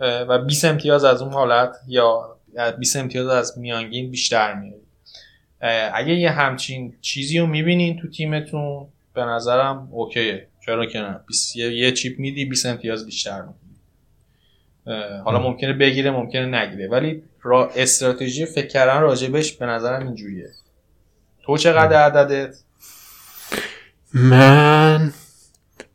و 0.00 0.38
20 0.38 0.64
امتیاز 0.64 1.04
از 1.04 1.22
اون 1.22 1.32
حالت 1.32 1.76
یا 1.88 2.36
20 2.78 2.96
امتیاز 2.96 3.26
از 3.26 3.58
میانگین 3.58 4.10
بیشتر 4.10 4.54
میاری. 4.54 4.82
اگه 5.94 6.14
یه 6.14 6.30
همچین 6.30 6.94
چیزی 7.00 7.38
رو 7.38 7.46
می‌بینین 7.46 7.98
تو 8.00 8.08
تیمتون 8.08 8.86
به 9.14 9.24
نظرم 9.24 9.88
اوکیه. 9.92 10.46
چرا 10.66 10.86
که 10.86 10.98
نه؟ 10.98 11.20
یه 11.56 11.92
چیپ 11.92 12.18
میدی 12.18 12.44
20 12.44 12.66
امتیاز 12.66 13.06
بیشتر 13.06 13.42
میدی 13.42 13.56
حالا 15.24 15.38
ممکنه 15.38 15.72
بگیره 15.72 16.10
ممکنه 16.10 16.46
نگیره. 16.46 16.88
ولی 16.88 17.22
را 17.42 17.70
استراتژی 17.76 18.46
فکر 18.46 18.66
کردن 18.66 19.00
راجبش 19.00 19.52
به 19.52 19.66
نظرم 19.66 20.06
اینجوریه. 20.06 20.48
تو 21.46 21.56
چقدر 21.56 21.96
عددت؟ 21.96 22.56
من 24.14 25.12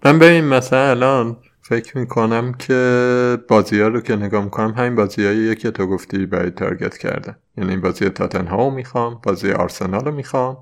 من 0.05 0.19
ببین 0.19 0.45
مثلا 0.45 0.89
الان 0.89 1.37
فکر 1.61 1.97
می‌کنم 1.97 2.53
که 2.53 3.37
بازی 3.47 3.81
ها 3.81 3.87
رو 3.87 4.01
که 4.01 4.15
نگاه 4.15 4.43
می‌کنم 4.43 4.73
همین 4.73 4.95
بازی 4.95 5.55
که 5.55 5.71
تو 5.71 5.87
گفتی 5.87 6.25
برای 6.25 6.51
تارگت 6.51 6.97
کردن. 6.97 7.35
یعنی 7.57 7.77
بازی 7.77 8.09
تاتن 8.09 8.47
ها 8.47 8.55
رو 8.55 8.71
می‌خوام 8.71 9.21
بازی 9.23 9.51
آرسنال 9.51 10.05
رو 10.05 10.11
می‌خوام 10.11 10.57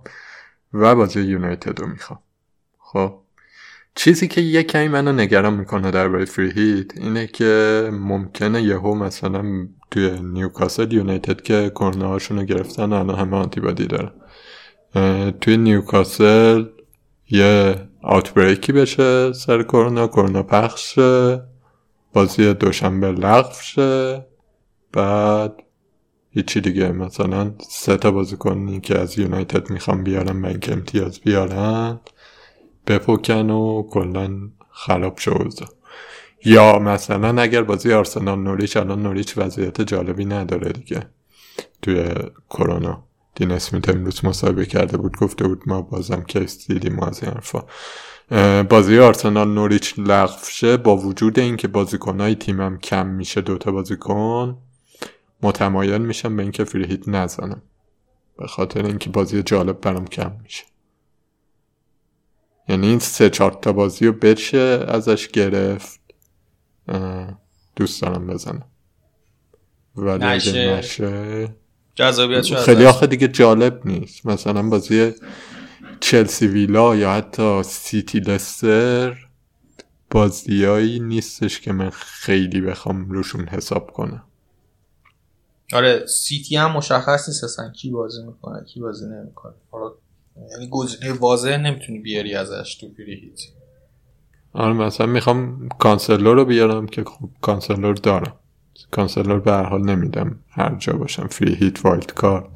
و 0.74 0.96
بازی 0.96 1.22
یونایتد 1.22 1.80
رو 1.80 1.88
می‌خوام. 1.88 2.20
خب؟ 2.80 3.20
چیزی 3.96 4.28
که 4.28 4.42
یه 4.42 4.64
کمی 4.64 4.88
منو 4.88 5.12
نگران 5.12 5.54
می‌کنه 5.54 5.92
درباره 5.92 6.26
فری 6.26 6.52
هیت 6.52 6.98
اینه 6.98 7.28
که 7.28 7.90
ممکنه 7.94 8.62
یهو 8.62 8.96
مثلا 8.96 9.68
توی 9.92 10.20
نیوکاسل 10.20 10.94
یونایتد 10.94 11.42
که 11.42 11.72
کرونا 11.76 12.08
هاشون 12.08 12.38
رو 12.40 12.44
گرفتن 12.44 12.94
الان 12.94 13.20
همه 13.20 13.38
آنتیبادی 13.38 13.88
داره 13.88 14.12
توی 15.42 15.58
نیوکاسل 15.58 16.66
یه 17.30 17.76
آوتبریکی 18.02 18.72
بشه 18.72 19.34
سر 19.34 19.64
کرونا 19.64 20.08
کرونا 20.08 20.44
پخش 20.44 21.00
بازی 22.14 22.54
دوشنبه 22.54 23.12
لغو 23.12 23.62
شه 23.62 24.26
بعد 24.94 25.64
هیچی 26.32 26.62
دیگه. 26.62 26.92
مثلا 26.92 27.54
سه 27.70 27.98
تا 27.98 28.12
بازیکنی 28.12 28.80
که 28.80 29.00
از 29.00 29.20
یونایتد 29.20 29.70
می‌خوام 29.70 30.04
بیارم 30.04 30.42
بنک 30.42 30.70
امتیاز 30.72 31.20
بیارن 31.20 32.00
بپکن 32.88 33.50
و 33.50 33.84
کلا 33.84 34.50
خراب 34.72 35.20
شوزه 35.20 35.66
یا 36.46 36.80
مثلا 36.80 37.42
اگر 37.42 37.64
بازی 37.64 37.94
آرسنال 37.94 38.40
نوریچ 38.40 38.78
الان 38.78 39.04
نوریچ 39.04 39.38
وضعیت 39.38 39.82
جالبی 39.82 40.26
نداره 40.26 40.72
دیگه 40.72 41.10
توی 41.82 42.06
کرونا. 42.50 43.09
دین 43.40 43.52
اسمیت 43.52 43.90
امروز 43.90 44.26
مصاحبه 44.26 44.66
کرده 44.66 44.98
بود 44.98 45.18
گفته 45.18 45.48
بود 45.48 45.64
ما 45.66 45.82
بازم 45.82 46.24
کیس 46.24 46.68
دیدیم 46.68 47.00
از 47.00 47.24
این 47.24 47.32
حرفا. 47.32 47.64
بازی 48.64 49.00
آرسنال 49.00 49.48
نوریچ 49.48 49.94
لغو 49.98 50.46
شه 50.50 50.78
با 50.78 50.98
وجود 50.98 51.40
اینکه 51.40 51.68
بازیکنهای 51.68 52.36
تیمم 52.36 52.78
کم 52.78 53.08
میشه 53.08 53.42
دوتا 53.42 53.72
بازیکن 53.72 54.58
متمایل 55.42 56.02
میشم 56.02 56.36
به 56.36 56.44
اینکه 56.44 56.64
فری 56.64 56.86
هیت 56.86 57.08
نزنم. 57.08 57.62
به 58.38 58.48
خاطر 58.48 58.86
اینکه 58.86 59.10
بازی 59.10 59.44
جالب 59.44 59.82
برام 59.82 60.08
کم 60.08 60.32
میشه. 60.44 60.64
یعنی 62.70 62.88
این 62.88 63.00
سه 63.00 63.30
چهار 63.30 63.52
تا 63.62 63.74
بازی 63.74 64.06
رو 64.06 64.14
بشه 64.14 64.86
ازش 64.88 65.28
گرفت. 65.28 66.00
دوست 67.76 68.02
دارم 68.02 68.28
بزنم. 68.28 68.66
ولی 69.96 70.26
اگه 70.26 70.78
نشه 70.78 71.56
خیلی 72.66 72.86
آخه 72.86 73.08
دیگه 73.08 73.28
جالب 73.28 73.82
نیست. 73.86 74.26
مثلا 74.26 74.70
بازی 74.70 75.14
چلسی 76.00 76.48
ویلا 76.48 76.96
یا 76.96 77.12
حتی 77.12 77.64
سیتی 77.64 78.20
لستر 78.20 79.18
بازیایی 80.12 81.00
نیستش 81.00 81.62
که 81.62 81.72
من 81.72 81.90
خیلی 81.90 82.62
بخوام 82.62 83.10
روشون 83.12 83.48
حساب 83.48 83.92
کنم. 83.92 84.24
آره 85.74 86.06
سیتی 86.06 86.56
هم 86.56 86.72
مشخص 86.72 87.30
نیست 87.30 87.44
اصلا 87.44 87.70
کی 87.70 87.90
بازی 87.90 88.24
می‌کنه 88.24 88.64
کی 88.66 88.80
بازی 88.80 89.06
نمی‌کنه. 89.06 89.54
حالا 89.72 89.92
یعنی 90.52 90.70
گزینه 90.70 91.14
واضح 91.14 91.58
نمی‌تونی 91.58 92.00
بیاری 92.00 92.36
ازش 92.36 92.76
تو 92.76 92.88
hit. 92.98 93.42
آره 94.54 94.74
مثلا 94.74 95.06
می‌خوام 95.06 95.70
کانسلو 95.70 96.34
رو 96.34 96.46
بیارم 96.46 96.88
که 96.88 97.04
خب 97.04 97.30
کانسلو 97.42 97.94
دارم. 97.94 98.36
کانسلو 98.92 99.40
به 99.40 99.52
هر 99.52 99.64
حال 99.64 99.82
نمیدم. 99.82 100.40
هر 100.50 100.76
جا 100.76 100.94
باشم. 100.94 101.28
free 101.28 101.56
hit 101.56 101.86
wild 101.86 102.14
card 102.14 102.50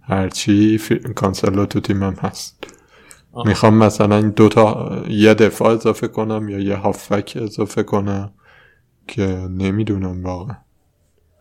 هرچی 0.00 0.80
کانسلو 1.16 1.64
تو 1.64 1.80
تیمم 1.80 2.14
هست. 2.14 2.64
می‌خوام 3.44 3.74
مثلا 3.74 4.20
دو 4.20 4.48
تا 4.48 4.96
یه 5.08 5.34
دفاع 5.34 5.72
اضافه 5.72 6.08
کنم 6.08 6.48
یا 6.48 6.58
یه 6.58 6.76
هافبک 6.76 7.38
اضافه 7.42 7.82
کنم 7.82 8.30
که 9.08 9.26
نمی‌دونم 9.50 10.24
واقعا. 10.24 10.56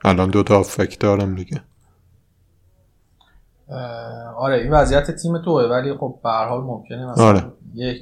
الان 0.06 0.30
دو 0.30 0.44
تا 0.44 0.56
هافک 0.56 1.00
دارم 1.00 1.36
دیگه. 1.36 1.62
آره 4.38 4.58
این 4.58 4.72
وضعیت 4.72 5.12
تیم 5.12 5.42
توه 5.42 5.64
ولی 5.64 5.94
خب 5.94 6.20
به 6.24 6.30
هر 6.30 6.48
حال 6.48 6.64
ممکنه 6.64 7.12
مثلا 7.12 7.26
آره. 7.26 7.54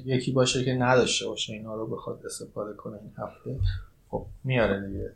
یکی 0.06 0.32
باشه 0.32 0.66
که 0.66 0.74
نداشته 0.74 1.28
باشه 1.28 1.54
اینا 1.54 1.76
رو 1.76 1.88
بخواد 1.88 2.20
استفاده 2.26 2.74
کنه 2.74 2.98
این 3.02 3.12
هفته. 3.18 3.60
خب 4.10 4.26
میاره 4.44 4.88
دیگه. 4.88 5.12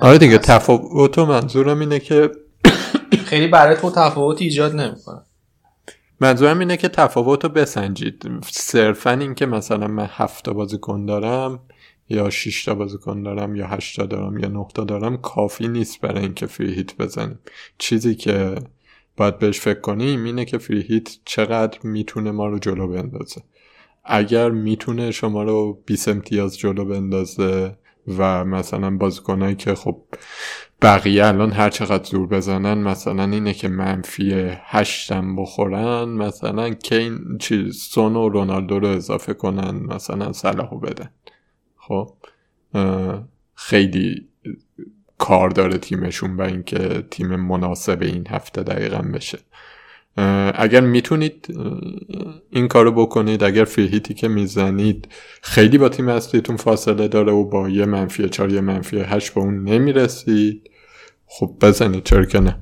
آره 0.00 0.18
دیگه 0.18 0.38
تفاوت 0.38 1.18
منظورم 1.18 1.80
اینه 1.80 1.98
که 1.98 2.30
خیلی 3.26 3.48
برای 3.48 3.76
تو 3.76 3.90
تفاوت 3.90 4.42
ایجاد 4.42 4.74
نمی‌کنه. 4.74 5.22
منظورم 6.20 6.58
اینه 6.58 6.76
که 6.76 6.88
تفاوت 6.88 7.44
رو 7.44 7.50
بسنجید. 7.50 8.30
صرفا 8.50 9.10
این 9.10 9.34
که 9.34 9.46
مثلا 9.46 9.86
من 9.86 10.08
هفت 10.10 10.48
بازیکن 10.48 11.06
دارم 11.06 11.60
یا 12.08 12.30
6 12.30 12.64
تا 12.64 12.74
بازیکن 12.74 13.22
دارم 13.22 13.56
یا 13.56 13.66
8 13.66 13.96
تا 13.96 14.06
دارم 14.06 14.38
یا 14.38 14.48
9 14.48 14.66
تا 14.74 14.84
دارم 14.84 15.16
کافی 15.16 15.68
نیست 15.68 16.00
برای 16.00 16.22
اینکه 16.22 16.46
فری 16.46 16.74
هیت 16.74 16.96
بزنیم. 16.96 17.38
چیزی 17.78 18.14
که 18.14 18.54
باید 19.16 19.38
بهش 19.38 19.60
فکر 19.60 19.80
کنیم 19.80 20.24
اینه 20.24 20.44
که 20.44 20.58
فری 20.58 20.82
هیت 20.82 21.16
چقدر 21.24 21.78
می‌تونه 21.82 22.30
ما 22.30 22.46
رو 22.46 22.58
جلو 22.58 22.88
بندازه. 22.88 23.42
اگر 24.04 24.50
می‌تونه 24.50 25.10
شما 25.10 25.42
رو 25.42 25.82
20 25.86 26.08
امتیاز 26.08 26.58
جلو 26.58 26.84
بندازه 26.84 27.76
و 28.08 28.44
مثلا 28.44 28.96
بازیکنایی 28.96 29.56
که 29.56 29.74
خب 29.74 30.02
بقیه 30.82 31.26
الان 31.26 31.52
هر 31.52 31.70
چقدر 31.70 32.04
زور 32.04 32.26
بزنن 32.26 32.78
مثلا 32.78 33.24
اینه 33.24 33.54
که 33.54 33.68
منفی 33.68 34.32
هشتم 34.64 35.36
بخورن 35.36 36.04
مثلا 36.04 36.70
کین 36.70 37.38
چیز 37.40 37.76
سون 37.76 38.16
و 38.16 38.28
رونالدو 38.28 38.78
رو 38.78 38.88
اضافه 38.88 39.34
کنن 39.34 39.94
مثلا 39.94 40.32
صلاحو 40.32 40.78
بدن. 40.78 41.10
خب 41.76 42.14
خیلی 43.54 44.28
کار 45.18 45.50
داره 45.50 45.78
تیمشون 45.78 46.36
و 46.36 46.42
اینکه 46.42 47.04
تیم 47.10 47.36
مناسب 47.36 48.02
این 48.02 48.26
هفته 48.28 48.62
دقیقا 48.62 49.02
بشه. 49.14 49.38
اگر 50.54 50.80
می‌تونید 50.80 51.54
این 52.50 52.68
کارو 52.68 52.92
بکنید 52.92 53.44
اگر 53.44 53.64
فیهیتی 53.64 54.14
که 54.14 54.28
می‌زنید 54.28 55.08
خیلی 55.42 55.78
با 55.78 55.88
تیم 55.88 56.08
اصلیتون 56.08 56.56
فاصله 56.56 57.08
داره 57.08 57.32
و 57.32 57.44
با 57.44 57.68
یه 57.68 57.86
منفی 57.86 58.28
چار 58.28 58.52
یه 58.52 58.60
منفی 58.60 58.98
هشت 58.98 59.34
به 59.34 59.40
اون 59.40 59.64
نمی‌رسید. 59.64 60.70
خب 61.26 61.56
بزنید 61.60 62.04
چرا 62.04 62.24
که 62.24 62.40
نه. 62.40 62.60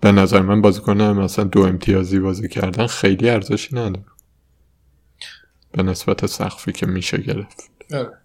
به 0.00 0.12
نظر 0.12 0.40
من 0.42 0.60
بازی 0.60 0.80
کنه 0.80 1.12
مثلا 1.12 1.44
دو 1.44 1.60
امتیازی 1.60 2.18
بازی 2.18 2.48
کردن 2.48 2.86
خیلی 2.86 3.30
ارزشی 3.30 3.76
نداره. 3.76 4.04
به 5.72 5.82
نسبت 5.82 6.26
سخفی 6.26 6.72
که 6.72 6.86
میشه 6.86 7.18
گرفت. 7.18 7.70
آره. 7.94 8.18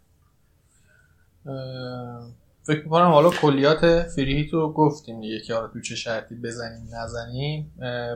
فکر 2.67 2.83
می‌کنم 2.83 3.07
حالا 3.07 3.29
کلیات 3.29 4.01
فریهیت 4.03 4.53
رو 4.53 4.73
گفتیم 4.73 5.21
دیگه 5.21 5.39
که 5.39 5.53
حالا 5.53 5.67
تو 5.67 5.81
چه 5.81 5.95
شرطی 5.95 6.35
بزنیم 6.35 6.87
نزنیم. 7.03 7.71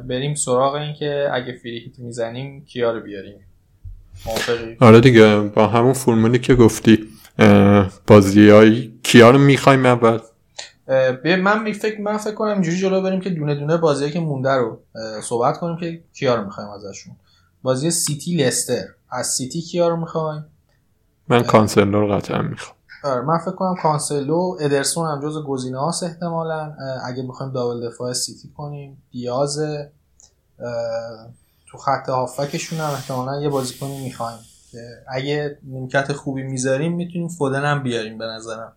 بریم 0.07 0.35
سراغ 0.35 0.73
این 0.73 0.93
که 0.93 1.29
اگه 1.33 1.53
فریهیت 1.53 1.99
می‌زنیم 1.99 2.65
کیا 2.65 2.91
رو 2.91 3.01
بیاریم؟ 3.01 3.39
آره 4.79 5.01
دیگه 5.01 5.39
با 5.39 5.67
همون 5.67 5.93
فرمولی 5.93 6.39
که 6.39 6.55
گفتی. 6.55 7.07
بازی 8.07 8.93
کیا 9.03 9.31
رو 9.31 9.37
می‌خوایم 9.37 9.85
اول؟ 9.85 10.19
من 11.23 11.73
فکر 11.73 12.01
من 12.01 12.17
فکر 12.17 12.33
کنم 12.33 12.53
اینجوری 12.53 12.77
جلو 12.77 13.01
بریم 13.01 13.21
که 13.21 13.29
دونه 13.29 13.55
دونه 13.55 13.77
بازی 13.77 14.11
که 14.11 14.19
مونده 14.19 14.51
رو 14.51 14.79
صحبت 15.21 15.57
کنیم 15.59 15.77
که 15.77 16.03
کیا 16.13 16.35
رو 16.35 16.45
می‌خوایم 16.45 16.69
ازشون. 16.69 17.15
بازی 17.61 17.91
سیتی 17.91 18.37
لستر. 18.37 18.85
از 19.11 19.27
سیتی 19.27 19.61
کیا 19.61 19.87
رو 19.87 19.97
می‌خوایم؟ 19.97 20.45
من 21.27 21.43
کانسلو 21.43 22.15
قطعا 22.15 22.41
می‌خوام. 22.41 22.75
آره 23.03 23.21
من 23.21 23.37
فکر 23.37 23.51
کنم 23.51 23.75
کانسلو 23.81 24.57
ادرسون 24.59 25.07
هم 25.07 25.21
جز 25.21 25.43
گزینه 25.43 25.79
هاست 25.79 26.03
احتمالا. 26.03 26.73
اگه 27.05 27.23
بخوایم 27.23 27.51
double 27.53 27.87
دفاع 27.87 28.13
سیتی 28.13 28.49
کنیم 28.57 29.03
دیاز 29.11 29.59
تو 31.67 31.77
خط 31.77 32.09
هافبکشون 32.09 32.79
هم 32.79 32.89
احتمالا 32.89 33.41
یه 33.41 33.49
بازیکنی 33.49 34.03
می‌خوایم. 34.03 34.39
اگه 35.07 35.57
نیمکت 35.63 36.13
خوبی 36.13 36.43
می‌ذاریم 36.43 36.93
می‌تونیم 36.93 37.27
فودن 37.27 37.65
هم 37.65 37.83
بیاریم 37.83 38.17
به 38.17 38.25
نظرم. 38.25 38.73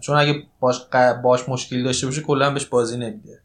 چون 0.00 0.16
اگه 0.16 0.34
باش, 0.60 0.86
باش 1.22 1.48
مشکلی 1.48 1.82
داشته 1.82 2.06
باشه 2.06 2.20
کلا 2.20 2.50
بهش 2.50 2.66
بازی 2.66 2.96
نمیده. 2.96 3.38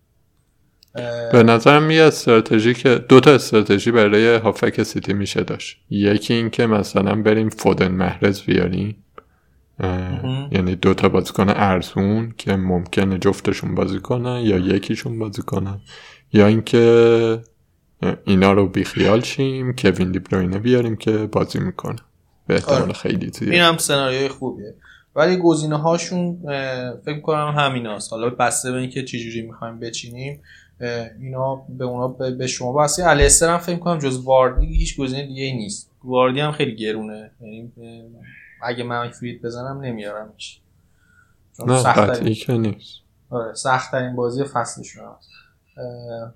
به 1.31 1.43
نظرم 1.43 1.91
یه 1.91 2.03
استراتژی 2.03 2.73
که 2.73 2.95
دو 2.95 3.19
تا 3.19 3.31
استراتژی 3.31 3.91
برای 3.91 4.35
هافک 4.35 4.83
سیتی 4.83 5.13
میشه 5.13 5.43
داشت. 5.43 5.77
یکی 5.89 6.33
این 6.33 6.49
که 6.49 6.65
مثلا 6.65 7.21
بریم 7.21 7.49
فودن 7.49 7.87
محرز 7.87 8.41
بیاریم. 8.41 9.04
یعنی 10.51 10.75
دو 10.75 10.93
تا 10.93 11.09
بازیکن 11.09 11.49
ارزون 11.49 12.33
که 12.37 12.55
ممکنه 12.55 13.17
جفتشون 13.17 13.75
بازی 13.75 13.99
کنن 13.99 14.41
یا 14.43 14.57
یکیشون 14.57 15.19
بازی 15.19 15.41
کنن. 15.41 15.79
یا 16.33 16.47
اینکه 16.47 17.41
اینا 18.25 18.51
رو 18.53 18.67
بیخیال 18.67 19.21
شیم 19.21 19.73
کوین 19.73 20.11
دیبروینه 20.11 20.59
بیاریم 20.59 20.95
که 20.95 21.11
بازی 21.11 21.59
می‌کنه. 21.59 21.95
به 22.47 22.53
احتمال 22.53 22.81
آره. 22.81 22.93
خیلی 22.93 23.29
زیاد. 23.29 23.53
این 23.53 23.61
هم 23.61 23.77
سناریوی 23.77 24.27
خوبیه. 24.27 24.75
ولی 25.15 25.37
گزینه 25.37 25.77
هاشون 25.77 26.39
فکر 27.05 27.19
کنم 27.19 27.55
همین 27.57 27.85
هست. 27.85 28.13
حالا 28.13 28.29
بسته 28.29 28.71
به 28.71 28.77
اینکه 28.77 29.03
چجوری 29.03 29.41
می‌خوایم 29.41 29.79
بچینیم 29.79 30.41
اینا 31.21 31.55
به 31.69 31.85
اونا 31.85 32.07
به 32.07 32.47
شما 32.47 32.73
بسی 32.73 33.01
الیستر 33.01 33.49
هم 33.49 33.57
فکر 33.57 33.79
کنم 33.79 33.97
جز 33.97 34.23
واردی 34.23 34.65
هیچ 34.65 34.97
گزینه 34.97 35.27
دیگه 35.27 35.53
نیست. 35.53 35.91
واردی 36.03 36.39
هم 36.39 36.51
خیلی 36.51 36.75
گرونه. 36.75 37.31
یعنی 37.41 37.71
اگه 38.63 38.83
من 38.83 39.09
فریت 39.09 39.41
بزنم 39.41 39.81
نمیارمش. 39.81 40.61
نه 41.67 41.83
قطعی 41.83 42.35
که 42.35 42.53
نیست. 42.53 42.99
آره 43.29 43.53
سخت 43.53 43.91
ترین 43.91 44.15
بازی 44.15 44.43
فصلشون 44.43 45.03
هست. 45.05 45.29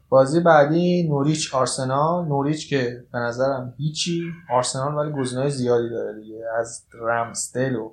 بازی 0.09 0.39
بعدی 0.39 1.07
نوریچ 1.07 1.55
آرسنال. 1.55 2.27
نوریچ 2.27 2.69
که 2.69 3.03
به 3.11 3.19
نظرم 3.19 3.73
هیچی 3.77 4.23
آرسنال 4.49 4.95
ولی 4.95 5.21
گزینه‌های 5.21 5.51
زیادی 5.51 5.89
داره 5.89 6.19
دیگه. 6.19 6.43
از 6.59 6.83
رمستل 6.93 7.75
و 7.75 7.91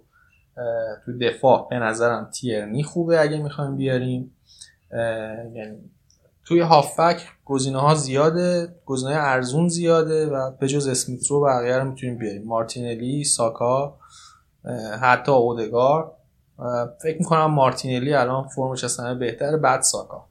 تو 1.04 1.18
دفاع 1.18 1.68
به 1.70 1.76
نظرم 1.76 2.30
تیرنی 2.30 2.82
خوبه 2.82 3.20
اگه 3.20 3.42
می‌خوایم 3.42 3.76
بیاریم. 3.76 4.32
یعنی 5.54 5.90
توی 6.44 6.60
هافک 6.60 7.22
گزینه 7.44 7.80
ها 7.80 7.94
زیاده 7.94 8.74
گزینه 8.84 9.12
ارزون 9.14 9.68
زیاده 9.68 10.26
و 10.26 10.50
به 10.50 10.68
جز 10.68 10.88
اسمیت 10.88 11.26
رو 11.30 11.40
بقیه 11.40 11.78
رو 11.78 11.84
می‌تونیم 11.84 12.18
بیاریم. 12.18 12.44
مارتینلی 12.44 13.24
ساکا 13.24 13.98
حتی 15.00 15.32
اودگار. 15.32 16.12
فکر 17.02 17.18
می‌کنم 17.18 17.46
مارتینلی 17.46 18.14
الان 18.14 18.48
فرمش 18.48 18.84
اصلا 18.84 19.14
بهتره 19.14 19.56
بعد 19.56 19.82
ساکا. 19.82 20.24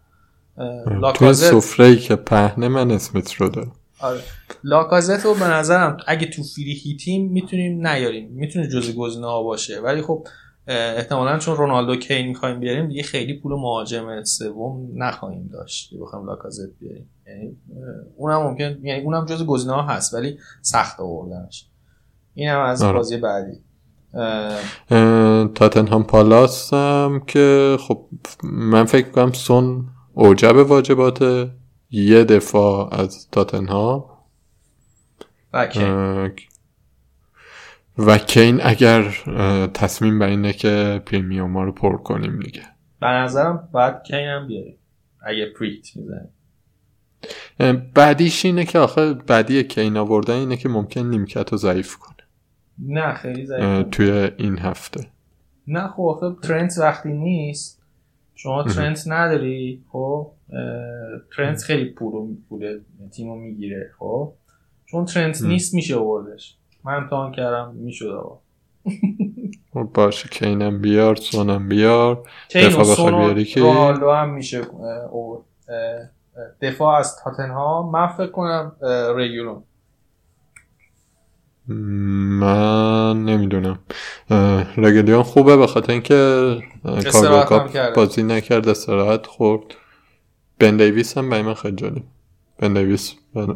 لاکازت 1.01 1.51
سفره 1.51 1.95
که 1.95 2.15
پهنه 2.15 2.67
من 2.67 2.91
اسمیت 2.91 3.33
رو 3.33 3.49
دارم. 3.49 3.71
آره. 3.99 4.19
لاکازت 4.63 5.25
رو 5.25 5.33
به 5.33 5.45
نظرم 5.45 5.97
اگه 6.07 6.27
تو 6.27 6.43
فری 6.43 6.73
هیتیم 6.73 7.31
می‌تونیم 7.31 7.87
نیاریم. 7.87 8.29
می‌تونه 8.31 8.67
جزء 8.67 8.93
گزینه 8.93 9.27
ها 9.27 9.43
باشه. 9.43 9.81
ولی 9.81 10.01
خب 10.01 10.27
احتمالا 10.67 11.37
چون 11.37 11.57
رونالدو 11.57 11.95
کین 11.95 12.27
می‌خوایم 12.27 12.59
بیاریم 12.59 12.87
دیگه 12.87 13.03
خیلی 13.03 13.39
پول 13.39 13.51
مهاجم 13.53 14.23
سوم 14.23 14.89
نخواهیم 14.93 15.49
داشت 15.53 15.89
که 15.89 15.97
بخوایم 15.97 16.25
لاکازت 16.25 16.69
بیاریم. 16.79 17.09
یعنی 17.27 17.57
اونم 18.17 18.41
ممکن 18.41 18.77
یعنی 18.83 19.03
اونم 19.03 19.25
جزء 19.25 19.45
گزینه 19.45 19.73
ها 19.73 19.81
هست 19.81 20.13
ولی 20.13 20.37
سخت 20.61 20.99
آوردنش. 20.99 21.67
اینم 22.33 22.59
از 22.59 22.81
آره. 22.81 22.97
بازی 22.97 23.17
بعدی. 23.17 23.61
تاتنهام 25.55 26.03
پالاس 26.03 26.73
هم 26.73 27.21
که 27.27 27.77
خب 27.79 28.05
من 28.43 28.85
فکر 28.85 29.09
کنم 29.09 29.31
سون 29.31 29.85
اوجب 30.13 30.55
واجبات 30.55 31.49
یه 31.89 32.23
دفاع 32.23 32.99
از 32.99 33.29
تاتنهام. 33.31 34.05
و 37.97 38.17
کین. 38.17 38.59
اگر 38.63 39.03
تصمیم 39.73 40.19
بر 40.19 40.27
اینه 40.27 40.53
که 40.53 41.01
پریمیوم 41.05 41.51
ما 41.51 41.63
رو 41.63 41.71
پر 41.71 41.97
کنیم 41.97 42.39
دیگه. 42.39 42.63
به 43.01 43.07
نظرم 43.07 43.69
باید 43.71 43.95
کین 44.07 44.27
هم 44.27 44.47
بیاریم 44.47 44.77
اگه 45.25 45.45
پریت 45.59 45.87
می‌زنیم 45.95 46.31
بعدیش 47.93 48.45
اینه 48.45 48.65
که 48.65 48.79
آخه 48.79 49.13
بعدی 49.13 49.63
کین 49.63 49.97
آوردن 49.97 50.33
اینه 50.33 50.57
که 50.57 50.69
ممکن 50.69 51.01
نیمکت 51.01 51.51
رو 51.51 51.57
ضعیف 51.57 51.95
کنه. 51.95 52.14
نه 52.79 53.13
خیلی 53.13 53.45
ضعیف 53.45 53.85
توی 53.91 54.11
این 54.37 54.57
هفته. 54.57 55.07
نه 55.67 55.87
خب 55.87 56.01
آخه 56.01 56.35
ترنت 56.43 56.77
وقتی 56.77 57.13
نیست 57.13 57.81
شما 58.35 58.63
ترنت 58.63 59.03
نداری 59.07 59.83
خب؟ 59.91 60.31
ترنت 61.37 61.63
خیلی 61.63 61.89
پول 61.91 62.35
پول 62.49 62.79
تیمو 63.11 63.35
می‌گیره 63.35 63.91
خب؟ 63.99 64.33
چون 64.85 65.05
ترنت 65.05 65.41
نیست 65.41 65.73
میشه 65.73 65.95
آوردش. 65.95 66.57
من 66.83 66.93
امتحان 66.93 67.31
کردم 67.31 67.75
می‌شد 67.75 68.07
آقا. 68.07 68.39
خب 69.73 69.89
باشه 69.93 70.29
کینم 70.29 70.81
بیار 70.81 71.15
سونم 71.15 71.69
بیار. 71.69 72.23
دفاع 72.55 72.83
بخوای 72.83 73.15
بیاری 73.15 73.45
که 73.45 73.61
رونالدو 73.61 74.11
هم 74.11 74.33
میشه 74.33 74.61
دفاع 76.61 76.99
از 76.99 77.15
تاتنهام. 77.23 77.91
من 77.91 78.07
فکر 78.07 78.31
کنم 78.31 78.75
رگیولون 79.15 79.63
من 81.67 83.23
نمی‌دونم. 83.25 83.79
رگلیون 84.77 85.23
خوبه 85.23 85.57
به 85.57 85.67
خاطر 85.67 85.91
اینکه 85.91 86.15
کارگاه 87.11 87.93
بازی 87.95 88.23
نکرد 88.23 88.69
استراحت 88.69 89.27
خورد. 89.27 89.63
بن 90.59 90.77
دیویس 90.77 91.17
هم 91.17 91.29
برای 91.29 91.41
من 91.41 91.53
خیلی 91.53 91.75
جالب. 91.75 92.03
بن 92.59 92.73
دیویس 92.73 93.13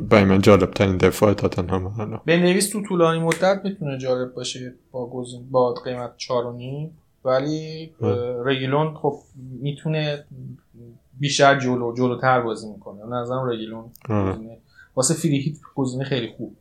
برای 0.10 0.26
من 0.26 0.42
جالب 0.42 0.72
ترین 0.72 0.98
دفاع 0.98 1.34
تاتنهام 1.34 2.00
الان. 2.00 2.22
بن 2.26 2.42
دیویس 2.42 2.70
تو 2.70 2.82
طولانی 2.82 3.20
مدت 3.20 3.62
می‌تونه 3.64 3.98
جالب 3.98 4.34
باشه 4.34 4.74
با 4.92 5.10
گزین 5.10 5.50
با 5.52 5.74
قیمت 5.74 6.18
4 6.18 6.46
و 6.46 6.54
نیم. 6.54 6.98
ولی 7.26 7.92
رگیلون 8.46 8.94
خب 8.94 9.20
می‌تونه 9.62 10.26
بیشتر 11.20 11.60
جلو 11.60 11.96
جلوتر 11.98 12.42
بازی 12.42 12.68
می‌کنه. 12.68 13.06
نظرم 13.06 13.50
رگیلون 13.50 13.86
واسه 14.96 15.14
فری 15.14 15.40
هیت 15.40 15.58
گزینه 15.76 16.04
خیلی 16.04 16.28
خوب. 16.38 16.56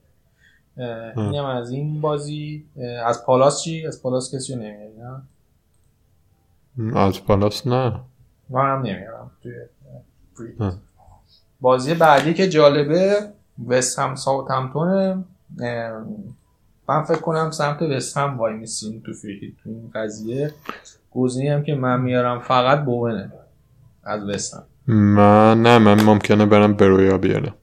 اینم 1.17 1.45
از 1.45 1.71
این 1.71 2.01
بازی. 2.01 2.67
از 3.07 3.25
پالاس 3.25 3.63
چی؟ 3.63 3.87
از 3.87 4.03
پالاس 4.03 4.35
کسی 4.35 4.55
رو 4.55 4.59
نمیاری 4.59 4.93
نه؟ 6.79 6.97
از 6.97 7.25
پالاس 7.25 7.67
نه. 7.67 8.01
من 8.51 8.77
هم 8.77 8.79
نمیارم 8.79 9.31
توی 10.37 10.53
بازی 11.61 11.95
بعدی 11.95 12.35
که 12.35 12.49
جالبه 12.49 13.33
وست 13.69 13.99
هم 13.99 14.15
ساوت 14.15 14.51
همتونه 14.51 15.25
من 16.89 17.03
فکر 17.09 17.21
کنم 17.21 17.51
سمت 17.51 17.83
وست 17.83 18.17
هم 18.17 18.39
وای 18.39 18.55
میسین 18.55 19.03
تو 19.03 19.13
فری 19.13 19.57
تو 19.63 19.71
این 19.71 19.91
قضیه. 19.95 20.55
گزینه 21.11 21.55
هم 21.55 21.63
که 21.63 21.75
من 21.75 22.01
میارم 22.01 22.41
فقط 22.41 22.85
بوونه 22.85 23.33
از 24.05 24.29
وست 24.29 24.55
هم. 24.55 24.95
من 24.95 25.63
نه 25.63 25.79
من 25.79 26.03
ممکنه 26.03 26.47
برم 26.47 26.75
برویا 26.75 27.19
بیارم 27.19 27.55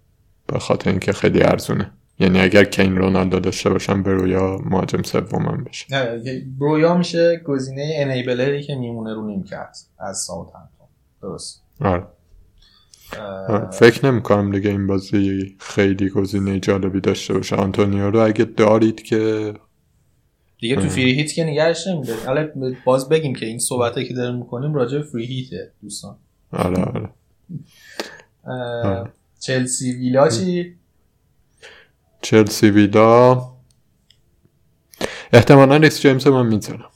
به 0.47 0.60
خاطر 0.60 0.89
اینکه 0.89 1.13
خیلی 1.13 1.43
ارزونه. 1.43 1.91
یعنی 2.19 2.39
اگر 2.39 2.63
کین 2.63 2.97
رونالدو 2.97 3.39
داشته 3.39 3.69
باشم 3.69 4.04
برویا 4.04 4.58
مهاجم 4.65 5.01
سومم 5.01 5.63
بشه. 5.63 6.19
برویا 6.60 6.97
میشه 6.97 7.41
گزینه 7.45 7.93
انیبلری 7.95 8.63
که 8.63 8.75
میمونه 8.75 9.13
رو 9.13 9.28
نیمکت 9.28 9.78
از 9.99 10.17
ساوثهمپتون 10.17 10.88
درست. 11.21 11.63
آره. 11.82 12.04
فکر 13.71 14.06
نمی 14.06 14.21
کنم 14.21 14.51
دیگه 14.51 14.69
این 14.69 14.88
بازی 14.88 15.56
خیلی 15.60 16.10
گزینه 16.10 16.60
جالبی 16.60 17.01
داشته 17.01 17.34
باشه. 17.34 17.56
آنتونیو 17.56 18.12
رو 18.12 18.19
اگه 18.19 18.45
دارید 18.45 19.04
که 19.04 19.54
دیگه 20.60 20.75
تو 20.75 20.89
فری 20.89 21.13
hit 21.13 21.34
که 21.34 21.43
نگرش 21.43 21.88
نمیده. 21.88 22.15
حالا 22.25 22.47
باز 22.86 23.10
بگیم 23.10 23.36
که 23.36 23.45
این 23.45 23.60
صحبته 23.60 24.06
که 24.06 24.13
داریم 24.13 24.36
می‌کنیم 24.36 24.73
راجع 24.73 24.97
به 24.97 25.04
free 25.04 25.26
hit 25.26 25.60
ه 25.60 25.71
دوستان. 25.82 26.17
آره 26.51 26.84
آره. 26.84 27.10
چلسی 29.39 29.91
ویلا 29.91 30.30
چی؟ 30.30 30.75
چلسی 32.26 32.70
ویلا. 32.70 33.44
احتمالا 35.34 35.78
ریس 35.78 36.00
جیمز 36.00 36.28
من 36.28 36.46
می‌ذارم 36.46 36.90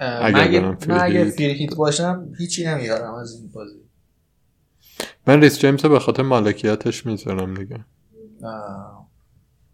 اگر 0.00 0.60
من 0.60 1.00
اگر 1.00 1.24
free 1.24 1.53
hit 1.53 1.74
باشم 1.74 2.32
هیچی 2.38 2.66
نمیارم 2.66 3.14
از 3.14 3.34
این 3.34 3.48
بازی. 3.48 3.80
من 5.26 5.40
ریس 5.40 5.58
جیمز 5.58 5.86
به 5.86 5.98
خاطر 5.98 6.22
مالکیتش 6.22 7.06
می‌ذارم 7.06 7.54
دیگه. 7.54 7.84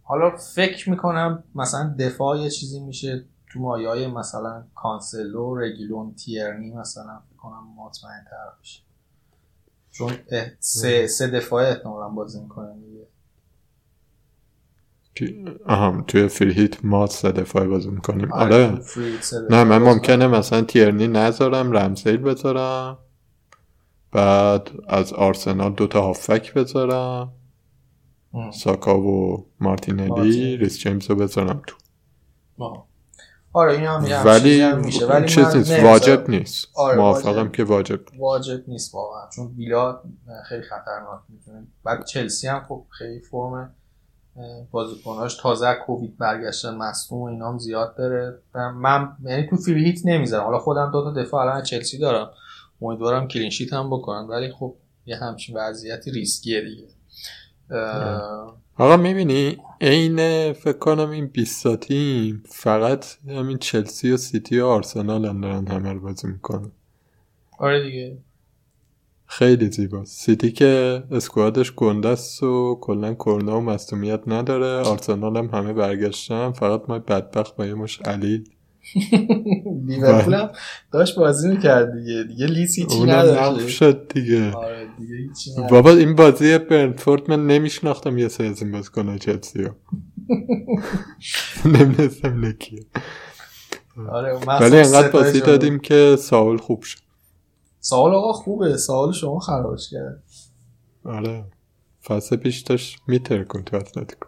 حالا 0.03 0.37
فکر 0.37 0.91
می‌کنم 0.91 1.45
مثلا 1.55 1.95
دفاع 1.99 2.39
یه 2.39 2.51
چیزی 2.51 2.81
میشه 2.81 3.25
تو 3.53 3.61
مایه 3.61 3.89
های 3.89 4.07
مثلا 4.07 4.65
کانسلو 4.75 5.55
رگیلون 5.55 6.15
تیرنی 6.15 6.71
مثلا 6.71 7.23
فکر 7.29 7.37
کنم 7.37 7.65
مطمئن 7.77 8.25
تر 8.31 8.61
بشه. 8.61 8.81
چون 9.91 10.13
سه, 10.59 11.07
سه 11.07 11.27
دفاع 11.27 11.69
احتمالا 11.69 12.09
بازی 12.09 12.41
می‌کنن 12.41 12.81
دیگه. 12.81 13.07
آها 15.67 16.05
توی 16.07 16.29
فریهیت 16.29 16.85
ما 16.85 17.07
سه 17.07 17.33
دفاعی 17.33 17.69
بازی 17.69 17.91
می‌کنیم. 17.91 18.33
آره, 18.33 18.67
آره. 18.67 18.81
نه 19.51 19.65
من 19.65 19.79
ممکنه 19.79 20.27
مثلا 20.27 20.61
تیرنی 20.61 21.09
نذارم 21.09 21.73
رمزیل 21.73 22.17
بذارم 22.17 22.99
بعد 24.13 24.71
از 24.89 25.13
آرسنال 25.13 25.73
دوتا 25.73 26.01
هافک 26.01 26.55
بذارم. 26.55 27.33
ساکا 28.53 29.01
و 29.01 29.47
مارتینلی 29.61 30.57
ریس 30.57 30.79
جیمز 30.79 31.11
رو 31.11 31.17
بذارم 31.17 31.63
تو. 31.67 31.77
آره 33.53 33.73
این 33.73 33.87
هم 33.87 34.05
ولی 34.25 34.73
میشه. 34.73 35.07
ولی 35.07 35.29
چیز 35.29 35.57
نیست 35.57 35.81
واجب 35.81 36.31
نیست. 36.31 36.69
آره 36.75 36.97
موافقم 36.97 37.49
که 37.49 37.65
واجب 37.65 38.01
واجب 38.19 38.69
نیست 38.69 38.95
واقعا. 38.95 39.29
چون 39.37 39.47
ویلا 39.47 40.01
خیلی 40.49 40.63
خطرناک 40.63 41.21
می‌تونه. 41.29 41.67
بعد 41.85 42.05
چلسی 42.05 42.49
هم 42.49 42.65
خب 42.69 42.85
خیلی 42.91 43.21
فرم 43.21 43.75
بازیکناش 44.71 45.37
تازه 45.37 45.75
کووید 45.87 46.19
برگشتن 46.19 46.75
مصدوم 46.75 47.19
و 47.19 47.25
اینام 47.25 47.59
زیاد 47.59 47.97
داره. 47.97 48.39
من 48.75 49.09
یعنی 49.25 49.47
تو 49.47 49.57
Free 49.57 49.85
Hit 49.85 50.07
نمی‌ذارم. 50.07 50.45
حالا 50.45 50.59
خودم 50.59 50.91
دو 50.93 51.05
تا 51.05 51.23
دفاع 51.23 51.41
الان 51.41 51.63
چلسی 51.63 51.99
دارم. 51.99 52.31
امیدوارم 52.83 53.29
clean 53.29 53.51
sheet 53.51 53.73
هم 53.73 53.91
بکنن 53.91 54.27
ولی 54.29 54.53
خب 54.53 54.75
یه 55.07 55.17
همچین 55.17 55.57
وضعیتی 55.57 56.11
ریسکیه 56.11 56.61
دیگه. 56.61 56.87
آقا 58.79 58.97
می‌بینی؟ 58.97 59.57
عین 59.81 60.53
فکر 60.53 60.79
کنم 60.79 61.11
این 61.11 61.27
20 61.27 61.77
تیم 61.77 62.43
فقط 62.49 63.07
همین 63.29 63.59
چلسی 63.59 64.13
و 64.13 64.17
سیتی 64.17 64.61
و 64.61 64.67
آرسنال 64.67 65.25
هم 65.25 65.41
دارن 65.41 65.67
همه 65.67 65.93
رو 65.93 66.01
بازی 66.01 66.29
می‌کنن. 66.29 66.73
آره 67.59 67.83
دیگه. 67.83 68.19
خیلی 69.39 69.71
زیباست 69.71 70.21
سیتی 70.21 70.53
که 70.53 71.03
اسکوادش 71.11 71.73
گنده 71.73 72.09
است 72.09 72.43
و 72.43 72.79
کلا 72.81 73.15
کرونا 73.15 73.59
و 73.59 73.61
مصومیت 73.61 74.21
نداره. 74.27 74.89
آرسنال 74.89 75.37
هم 75.37 75.47
همه 75.53 75.73
برگشتن. 75.73 76.53
فقط 76.53 76.83
ما 76.89 76.99
بدبخت 76.99 77.57
با 77.57 77.67
یه 77.67 77.75
مش 77.75 78.01
علیل 78.03 78.45
لیورپول 79.87 80.35
هم 80.35 80.51
داشت 80.93 81.19
بازی 81.19 81.49
می‌کرد 81.49 81.99
دیگه. 81.99 82.23
دیگه 82.23 82.47
لیسی 82.47 82.87
چی 82.87 83.03
نداشت؟ 83.03 83.69
شد 83.69 84.13
دیگه. 84.15 84.53
آره 84.53 84.87
دیگه 84.99 85.69
بابا 85.71 85.91
این 85.91 86.15
بازی 86.15 86.59
برنفورد 86.59 87.31
من 87.31 87.47
نمیشناختم 87.47 88.19
یه 88.19 88.29
سه 88.29 88.45
از 88.45 88.63
این 88.63 88.73
باز 88.73 88.91
کنه 88.91 89.19
چلسی 89.19 89.63
رو 89.63 89.71
نمی‌دونستم 91.75 92.45
نکیه 92.45 92.87
آره 94.11 94.35
ولی 94.61 94.77
انقدر 94.77 95.09
بازی 95.09 95.41
دادیم 95.41 95.79
که 95.79 96.17
ساول 96.19 96.57
خوب 96.57 96.83
شد. 96.83 97.04
سوال 97.85 98.15
آقا 98.15 98.33
خوبه. 98.33 98.77
سوال 98.77 99.13
شما 99.13 99.39
خرابش 99.39 99.91
کرد. 99.91 100.23
آره. 101.05 101.45
فصل 102.05 102.37
پیش 102.37 102.61
داشت 102.61 102.99
میتر 103.07 103.45
کن 103.45 103.63
تو 103.63 103.77
اتلتیکو. 103.77 104.27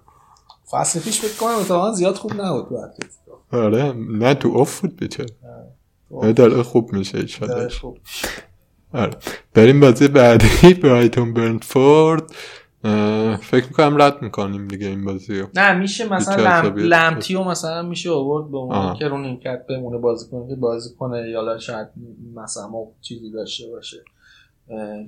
فصل 0.70 1.00
پیش 1.00 1.20
فکر 1.20 1.36
کنم 1.40 1.54
اتفاقا 1.58 1.92
زیاد 1.92 2.14
خوب 2.14 2.32
نبود 2.40 2.68
تو 2.68 2.74
اتلتیکو. 2.74 3.56
آره. 3.56 3.92
نه 3.92 4.34
تو 4.34 4.48
اوف 4.48 4.80
بود 4.80 4.96
بیچاره 4.96 5.28
آره 6.14 6.32
داره 6.32 6.62
خوب 6.62 6.92
میشه 6.92 7.18
ایشالا 7.18 7.68
آره. 8.92 9.16
بریم 9.54 9.80
بازی 9.80 10.08
بعدی. 10.08 10.74
برایتون 10.82 11.34
برنفورد. 11.34 12.22
فکر 13.42 13.66
می‌کنم 13.66 14.02
رد 14.02 14.22
می‌کنیم 14.22 14.68
دیگه 14.68 14.86
این 14.86 15.04
بازی 15.04 15.40
رو. 15.40 15.46
نه 15.54 15.72
میشه 15.78 16.12
مثلا 16.12 16.60
لم... 16.60 16.76
لمتیو 16.76 17.44
مثلا 17.44 17.82
میشه 17.82 18.10
آورد 18.10 18.50
به 18.50 18.56
اون 18.56 18.94
که 18.94 19.08
رو 19.08 19.18
نیمکت 19.18 19.66
بمونه 19.68 19.98
بازی 19.98 20.30
کنه 20.30 20.48
که 20.48 20.54
بازی 20.54 20.94
کنه 20.98 21.30
یا 21.30 21.58
شاید 21.58 21.88
مثلا 22.34 22.70
چیزی 23.00 23.30
داشته 23.30 23.70
باشه 23.70 23.96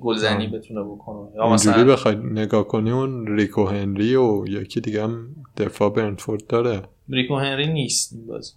گلزنی 0.01 0.47
بتونه 0.47 0.83
بکنه. 0.83 1.35
یا 1.35 1.49
مثلا 1.49 1.83
بخوای 1.83 2.15
نگاه 2.15 2.67
کنی 2.67 2.91
اون 2.91 3.27
ریکو 3.27 3.65
هنری 3.65 4.15
و 4.15 4.45
یکی 4.47 4.81
دیگه 4.81 5.03
هم 5.03 5.35
دفاع 5.57 5.89
برنفورد 5.93 6.47
داره. 6.47 6.81
ریکو 7.09 7.35
هنری 7.35 7.73
نیست 7.73 8.13
این 8.13 8.27
بازی. 8.27 8.53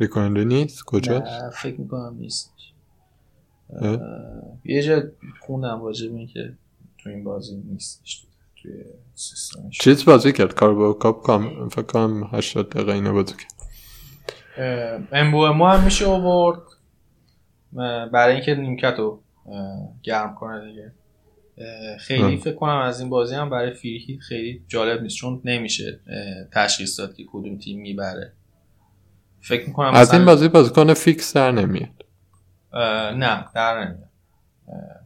ریکو 0.00 0.20
هنری 0.20 0.44
نیست؟ 0.44 0.84
کجاست 0.84 1.50
فکر 1.62 1.80
می‌کنم 1.80 2.16
نیست 2.18 2.54
یه 4.64 4.82
جا 4.82 5.02
خوندم 5.40 5.80
واجب 5.80 6.14
این 6.14 6.26
که 6.26 6.56
تو 7.04 7.10
این 7.10 7.24
بازی 7.24 7.56
نیستش 7.56 8.26
توی 8.62 8.72
سیستمش. 9.14 9.78
چیز 9.78 10.04
بازی 10.04 10.32
کرد؟ 10.32 10.54
کاربو 10.54 10.92
کاپ 10.92 11.26
کام 11.26 11.68
فکر 11.68 11.82
کنم 11.82 12.24
80 12.32 12.70
دقیقه 12.70 12.92
اینو 12.92 13.12
بازی 13.12 13.34
کرد 13.34 13.54
امبو 15.12 15.46
هم 15.46 15.84
میشه 15.84 16.06
آورد. 16.06 16.60
برای 18.12 18.34
اینکه 18.34 18.54
نیمکت 18.54 18.94
رو 18.98 19.22
گرم 20.02 20.34
کنه 20.34 20.64
دیگه. 20.64 20.92
خیلی 21.98 22.36
فکر 22.36 22.54
کنم 22.54 22.78
از 22.78 23.00
این 23.00 23.10
بازی 23.10 23.34
هم 23.34 23.50
برای 23.50 23.74
فیری 23.74 24.18
خیلی 24.20 24.64
جالب 24.68 25.02
نیست 25.02 25.16
چون 25.16 25.40
نمیشه 25.44 26.00
تشخیص 26.52 27.00
داد 27.00 27.14
که 27.14 27.24
کدوم 27.32 27.58
تیم 27.58 27.80
می‌بره. 27.80 28.32
فکر 29.40 29.66
می‌کنم 29.66 29.94
از 29.94 30.12
این 30.12 30.24
بازی 30.24 30.48
بازیکن 30.48 30.94
فیکس 30.94 31.36
در 31.36 31.50
نمیاد. 31.50 32.04
نه 33.16 33.44
در 33.54 33.84
نمیاد. 33.84 34.10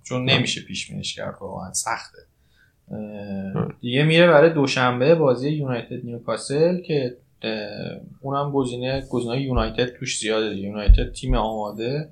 چون 0.09 0.25
نمیشه 0.25 0.61
پیش 0.61 0.91
بینیش 0.91 1.15
کرد 1.15 1.37
واقعا 1.41 1.73
سخته. 1.73 2.19
دیگه 3.81 4.03
میره 4.03 4.27
برای 4.27 4.51
دوشنبه 4.51 5.15
بازی 5.15 5.51
یونایتد 5.51 6.05
نیوکاسل 6.05 6.81
که 6.81 7.17
اونم 8.21 8.53
گزینه 8.53 9.07
گزینه 9.11 9.43
یونایتد 9.43 9.87
توش 9.87 10.19
زیاده 10.19 10.57
یونایتد 10.57 11.13
تیم 11.13 11.35
آماده 11.35 12.09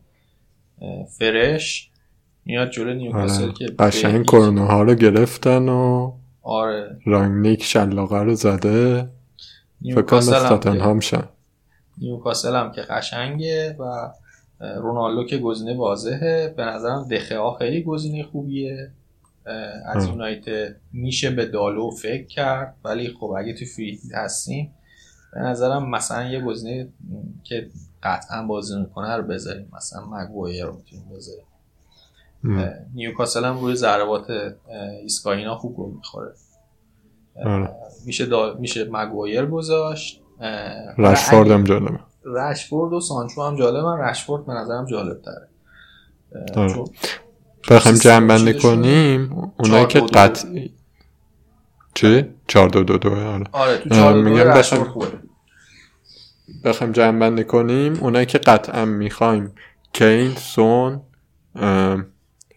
fresh 1.18 1.90
میاد 2.44 2.70
جلو 2.70 2.94
نیوکاسل 2.94 3.44
آره. 3.44 3.53
که 3.53 3.66
قشنگ 3.66 4.26
کرونا 4.26 4.66
ها 4.66 4.82
رو 4.82 4.94
گرفتن 4.94 5.68
و 5.68 6.12
آره. 6.42 6.99
رانگنیک 7.05 7.62
شلاقه 7.62 8.22
رو 8.22 8.34
زده. 8.34 9.09
فکر 9.84 10.03
کنم 10.03 10.80
هم 10.80 11.01
شن 11.01 11.28
نیوکاسل 11.99 12.57
هم 12.57 12.72
که 12.72 12.80
قشنگه 12.80 13.76
و 13.78 14.11
رونالدو 14.61 15.24
که 15.26 15.38
گزینه 15.38 15.76
واضحه. 15.76 16.54
به 16.57 16.64
نظرم 16.64 17.09
دخه 17.09 17.38
خیلی 17.59 17.82
گزینه 17.82 18.22
خوبیه. 18.22 18.90
از 19.86 20.07
یونایتد 20.07 20.76
میشه 20.92 21.30
به 21.30 21.46
دالو 21.46 21.90
فکر 21.90 22.26
کرد 22.26 22.74
ولی 22.84 23.09
خب 23.09 23.34
اگه 23.38 23.54
تو 23.54 23.64
فری 23.64 24.00
هستیم 24.14 24.74
به 25.32 25.40
نظرم 25.40 25.90
مثلا 25.90 26.24
یه 26.24 26.40
گزینه 26.40 26.88
که 27.44 27.68
قطعا 28.02 28.42
بازی 28.42 28.80
می‌کنه 28.80 29.16
رو 29.16 29.22
بذاریم. 29.22 29.68
مثلا 29.76 30.04
مگوایر 30.11 30.64
رو 30.64 30.76
می‌تونیم 30.76 31.04
بذاریم. 31.16 31.44
نیوکاسل 32.94 33.44
هم 33.44 33.61
روی 33.61 33.74
ضربات 33.74 34.54
ایسکاینا 35.02 35.54
خوب 35.54 35.76
گل 35.76 35.90
می‌خوره. 35.90 36.32
آره. 37.44 37.70
میشه 38.07 38.26
میشه 38.59 38.84
مگوایر 38.90 39.46
گذاشت. 39.46 40.22
رشفورد 40.98 41.50
هم 41.50 41.64
جالبه. 41.64 41.98
رشفورد 42.26 42.92
و 42.92 43.00
سانچو 43.00 43.42
هم 43.42 43.56
جالبه 43.56 43.82
من 43.82 43.98
رشفورد 43.98 44.46
به 44.46 44.52
نظرم 44.52 44.86
جالب 44.86 45.20
آره. 46.56 46.84
بخوایم 47.70 47.98
جمع 47.98 48.26
بنده 48.26 48.52
کنیم 48.52 49.52
اونایی 49.58 49.86
که 49.86 50.00
قطعی 50.00 50.74
چی؟ 51.94 52.24
چار 52.46 52.68
دو 52.68 52.82
دو 52.82 52.98
دو 52.98 53.10
آره. 53.10 53.44
آره 53.52 53.78
تو 53.78 53.88
دو 53.88 54.22
دو 54.22 55.06
بخوایم 56.64 56.92
جمع 56.92 57.18
بنده 57.18 57.44
کنیم 57.44 57.98
اونایی 58.00 58.26
که 58.26 58.38
قطعا 58.38 58.84
می‌خوایم 58.84 59.54
کین 59.92 60.34
سون 60.34 61.00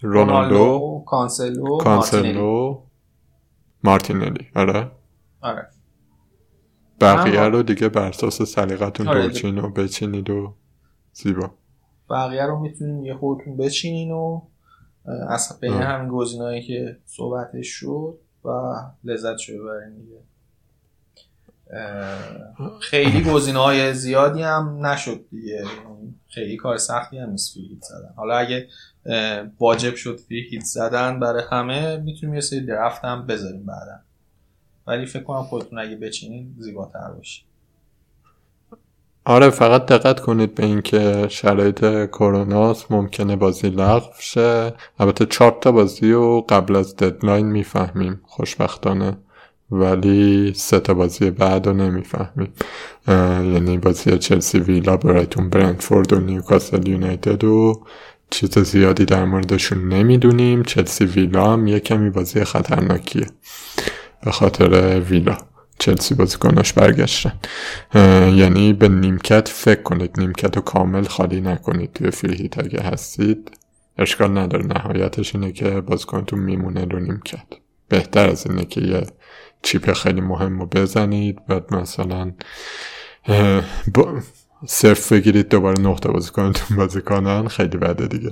رونالدو 0.01 1.03
کانسلو 1.07 1.77
کانسلو 1.77 2.81
مارتینلی 3.83 4.47
آره. 4.55 4.91
آره. 5.41 5.67
بقیه 7.01 7.41
رو 7.41 7.63
دیگه 7.63 7.89
بر 7.89 8.07
اساس 8.07 8.41
سلیقتون 8.41 9.07
آره. 9.07 9.21
دوچین 9.21 9.57
و 9.57 9.69
بچینید 9.69 10.29
و 10.29 10.53
زیبا. 11.13 11.51
بقیه 12.09 12.45
رو 12.45 12.59
می‌تونین 12.59 13.05
یه 13.05 13.13
خودتون 13.13 13.57
بچینین 13.57 14.11
و 14.11 14.41
از 15.29 15.59
بین 15.61 15.73
همین 15.73 16.09
گزینه‌ای 16.09 16.61
که 16.61 16.97
صحبتش 17.05 17.67
شد 17.67 18.17
و 18.45 18.49
لذت 19.03 19.37
شو 19.37 19.63
ببرین 19.63 19.95
دیگه. 19.95 20.19
خیلی 22.81 23.31
گزینه 23.31 23.59
های 23.59 23.93
زیادی 23.93 24.41
هم 24.41 24.85
نشد 24.85 25.25
دیگه. 25.31 25.65
خیلی 26.27 26.57
کار 26.57 26.77
سختی 26.77 27.17
هم 27.17 27.29
نیست 27.29 27.53
فری 27.53 27.79
زدن. 27.81 28.13
حالا 28.15 28.37
اگه 28.37 28.67
واجب 29.59 29.95
شد 29.95 30.19
فری 30.19 30.41
هیت 30.51 30.63
زدن 30.63 31.19
برای 31.19 31.43
همه 31.51 31.97
می‌تونیم 31.97 32.35
یه 32.35 32.41
سری 32.41 32.65
درفت 32.65 33.05
هم 33.05 33.27
بذاریم 33.27 33.65
بعدا. 33.65 33.99
ولی 34.89 35.05
فکر 35.05 35.23
کنم 35.23 35.43
خودتون 35.43 35.79
اگه 35.79 35.95
بچینین 35.95 36.55
زیباتر 36.57 37.11
باشه. 37.17 37.41
آره 39.25 39.49
فقط 39.49 39.85
دقت 39.85 40.19
کنید 40.19 40.55
به 40.55 40.65
اینکه 40.65 41.27
شرایط 41.29 41.79
کروناست 42.07 42.91
ممکنه 42.91 43.35
بازی 43.35 43.69
لغو 43.69 44.09
شه. 44.19 44.73
البته 44.99 45.25
چهار 45.25 45.57
تا 45.61 45.71
بازی 45.71 46.11
و 46.11 46.41
قبل 46.41 46.75
از 46.75 46.95
ددلاین 46.95 47.45
می‌فهمیم 47.45 48.21
خوشبختانه. 48.23 49.17
ولی 49.71 50.53
سه 50.53 50.79
تا 50.79 50.93
بازی 50.93 51.31
بعد 51.31 51.67
رو 51.67 51.73
نمی‌فهمیم. 51.73 52.53
یعنی 53.53 53.77
بازی 53.77 54.17
چلسی 54.17 54.59
ویلا 54.59 54.97
برایتون 54.97 55.49
برندفورد 55.49 56.13
و 56.13 56.19
نیوکاسل 56.19 56.87
یونایتد 56.87 57.43
و 57.43 57.83
چیز 58.29 58.59
زیادی 58.59 59.05
در 59.05 59.25
موردشون 59.25 59.87
نمی‌دونیم. 59.87 60.63
چلسی 60.63 61.05
ویلا 61.05 61.53
هم 61.53 61.67
یه 61.67 61.79
کمی 61.79 62.09
بازی 62.09 62.43
خطرناکیه. 62.43 63.27
به 64.23 64.31
خاطر 64.31 64.99
ویلا. 64.99 65.37
چلسی 65.79 66.15
بازیکناش 66.15 66.73
برگشتن. 66.73 67.33
یعنی 68.35 68.73
به 68.73 68.87
نیمکت 68.87 69.47
فکر 69.47 69.81
کنید. 69.81 70.19
نیمکت 70.19 70.55
رو 70.55 70.61
کامل 70.61 71.03
خالی 71.03 71.41
نکنید 71.41 71.93
توی 71.93 72.11
فریهیت 72.11 72.59
اگه 72.59 72.81
هستید. 72.81 73.51
اشکال 73.97 74.37
نداره. 74.37 74.65
نهایتش 74.65 75.35
اینه 75.35 75.51
که 75.51 75.69
بازیکنتون 75.69 76.39
میمونه 76.39 76.85
رو 76.85 76.99
نیمکت. 76.99 77.47
بهتر 77.87 78.29
از 78.29 78.47
اینه 78.47 78.65
که 78.65 78.81
یه 78.81 79.07
چیپ 79.63 79.93
خیلی 79.93 80.21
مهم 80.21 80.59
رو 80.59 80.65
بزنید. 80.65 81.45
بعد 81.47 81.73
مثلا 81.73 82.31
صرف 84.65 85.11
بگیرید 85.11 85.49
دوباره 85.49 85.81
نقطه 85.81 86.11
بازی 86.11 86.31
کنتون 86.31 86.77
بازی 86.77 87.01
کنن 87.01 87.47
خیلی 87.47 87.77
بده 87.77 88.07
دیگه. 88.07 88.31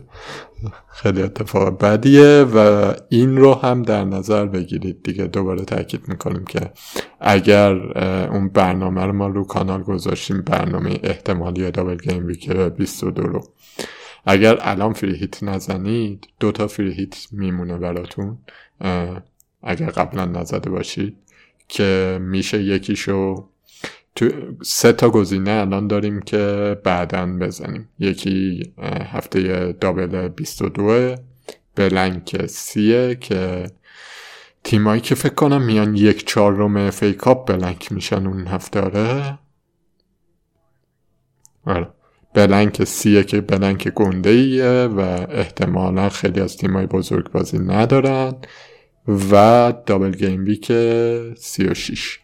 خیلی 0.89 1.21
اتفاق 1.23 1.82
بدیه 1.82 2.43
و 2.43 2.93
این 3.09 3.38
رو 3.38 3.53
هم 3.53 3.84
در 3.84 4.03
نظر 4.03 4.45
بگیرید 4.45 5.03
دیگه. 5.03 5.28
دوباره 5.28 5.65
تاکید 5.65 6.07
می‌کنیم 6.07 6.45
که 6.45 6.71
اگر 7.19 7.73
اون 8.28 8.49
برنامه 8.49 9.05
رو 9.05 9.13
ما 9.13 9.28
رو 9.28 9.43
کانال 9.43 9.84
گذاشتیم 9.84 10.41
برنامه 10.41 10.99
احتمالی 11.03 11.71
دابل 11.71 11.97
گیم 11.97 12.25
ویک 12.25 12.51
22 12.51 13.21
رو. 13.21 13.43
اگر 14.25 14.57
الان 14.61 14.93
فری 14.93 15.15
هیت 15.15 15.43
نزنید 15.43 16.28
دوتا 16.39 16.67
فری 16.67 16.93
هیت 16.93 17.28
میمونه 17.32 17.78
براتون. 17.78 18.38
اگر 19.63 19.89
قبلا 19.89 20.25
نزده 20.25 20.69
باشید 20.69 21.17
که 21.67 22.19
میشه 22.21 22.63
یکیشو 22.63 23.49
تو 24.18 24.30
سه 24.63 24.91
تا 24.91 25.09
گزینه 25.09 25.51
الان 25.51 25.88
داریم 25.88 26.22
که 26.22 26.76
بعدا 26.84 27.26
بزنیم. 27.26 27.89
یکی 27.99 28.63
هفته 29.11 29.72
double 29.72 30.28
22 30.28 31.15
blank 31.76 32.45
سیه 32.45 33.15
که 33.15 33.65
تیمایی 34.63 35.01
که 35.01 35.15
فکر 35.15 35.34
کنم 35.34 35.61
میان 35.61 35.95
یک 35.95 36.28
چهارم 36.28 36.89
FA 36.89 37.13
Cup 37.13 37.47
blank 37.47 37.91
میشن 37.91 38.28
اون 38.28 38.47
هفته 38.47 38.82
آره. 38.82 39.39
آره. 41.65 41.88
blank 42.34 42.84
سیه 42.84 43.24
که 43.24 43.41
blank 43.41 43.88
گنده 43.88 44.30
ایه 44.30 44.89
و 44.95 44.99
احتمالا 45.30 46.09
خیلی 46.09 46.41
از 46.41 46.57
تیمای 46.57 46.86
بزرگ 46.86 47.32
بازی 47.32 47.59
ندارن 47.59 48.34
و 49.32 49.74
دابل 49.86 50.11
گیم 50.11 50.45
ویک 50.45 50.72
36 51.38 52.20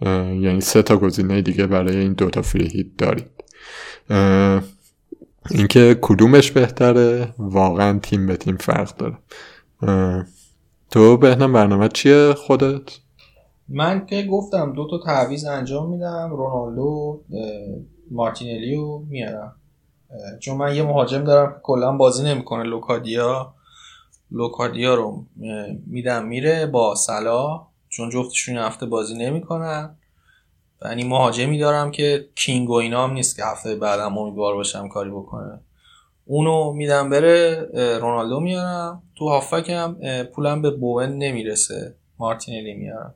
یعنی 0.00 0.60
سه 0.60 0.82
تا 0.82 0.96
گزینه 0.96 1.42
دیگه 1.42 1.66
برای 1.66 1.96
این 1.96 2.12
دوتا 2.12 2.42
فری 2.42 2.68
هیت 2.68 2.86
دارید. 2.98 3.30
اینکه 5.50 5.98
کدومش 6.02 6.50
بهتره 6.50 7.34
واقعا 7.38 7.98
تیم 7.98 8.26
به 8.26 8.36
تیم 8.36 8.56
فرق 8.56 8.96
داره. 8.96 9.18
تو 10.90 11.16
بهنم 11.16 11.52
برنامه 11.52 11.88
چیه 11.88 12.34
خودت؟ 12.34 12.98
من 13.68 14.06
که 14.06 14.22
گفتم 14.22 14.72
دو 14.72 14.88
تا 14.90 14.98
تعویز 14.98 15.44
انجام 15.44 15.90
میدم 15.90 16.30
رونالدو 16.30 17.20
مارتینلی 18.10 18.76
میارم. 19.08 19.56
چون 20.40 20.56
من 20.56 20.74
یه 20.74 20.82
مهاجم 20.82 21.24
دارم 21.24 21.52
که 21.52 21.58
کلا 21.62 21.96
بازی 21.96 22.24
نمی‌کنه 22.24 22.62
لوکادیا. 22.62 23.54
لوکادیا 24.30 24.94
رو 24.94 25.24
میدم 25.86 26.26
میره 26.26 26.66
با 26.66 26.94
صلاح 26.94 27.67
چون 27.88 28.10
جفتشون 28.10 28.56
هفته 28.56 28.86
بازی 28.86 29.14
نمی‌کنن. 29.14 29.96
یعنی 30.84 31.04
مهاجمی 31.04 31.58
دارم 31.58 31.90
که 31.90 32.28
کینگ 32.34 32.70
و 32.70 32.72
اینا 32.72 33.06
نیست 33.06 33.36
که 33.36 33.44
هفته 33.44 33.76
بعدم 33.76 34.18
امیدوار 34.18 34.54
باشم 34.54 34.88
کاری 34.88 35.10
بکنه. 35.10 35.60
اونو 36.24 36.72
میدم 36.72 37.10
بره 37.10 37.68
رونالدو 38.00 38.40
میارم. 38.40 39.02
تو 39.14 39.28
هافکم 39.28 39.96
پولم 40.22 40.62
به 40.62 40.70
بوئن 40.70 41.08
نمی‌رسه. 41.08 41.94
مارتینلی 42.18 42.74
میارم. 42.74 43.14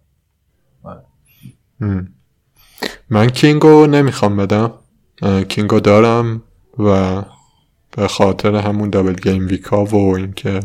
آره. 0.82 1.02
من 3.10 3.30
کینگو 3.30 3.86
نمی‌خوام 3.86 4.36
بدم. 4.36 4.72
کینگو 5.48 5.80
دارم 5.80 6.42
و 6.78 7.22
به 7.96 8.08
خاطر 8.08 8.54
همون 8.54 8.90
دابل 8.90 9.14
گیم 9.14 9.46
ویکا 9.46 9.84
و 9.84 10.16
اینکه 10.16 10.60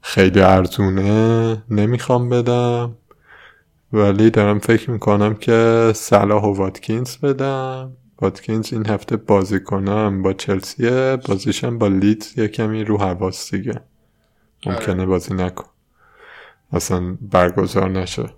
خیلی 0.00 0.40
ارزونه 0.40 1.62
نمی‌خوام 1.70 2.28
بدم. 2.28 2.96
ولی 3.92 4.30
دارم 4.30 4.58
فکر 4.58 4.90
می‌کنم 4.90 5.34
که 5.34 5.90
صلاح 5.94 6.44
و 6.44 6.54
واتکینز 6.54 7.16
بدم. 7.16 7.92
واتکینز 8.20 8.72
این 8.72 8.86
هفته 8.86 9.16
بازی 9.16 9.60
کنم 9.60 10.22
با 10.22 10.32
چلسیه 10.32 11.16
بازیشم 11.16 11.78
با 11.78 11.88
لیدز 11.88 12.38
یه 12.38 12.48
کمی 12.48 12.84
رو 12.84 12.98
حواس 12.98 13.54
دیگه. 13.54 13.80
ممکنه 14.66 14.94
آره. 14.94 15.06
بازی 15.06 15.34
نکن. 15.34 15.64
اصلا 16.72 17.16
برگزار 17.20 17.88
نشه. 17.88 18.30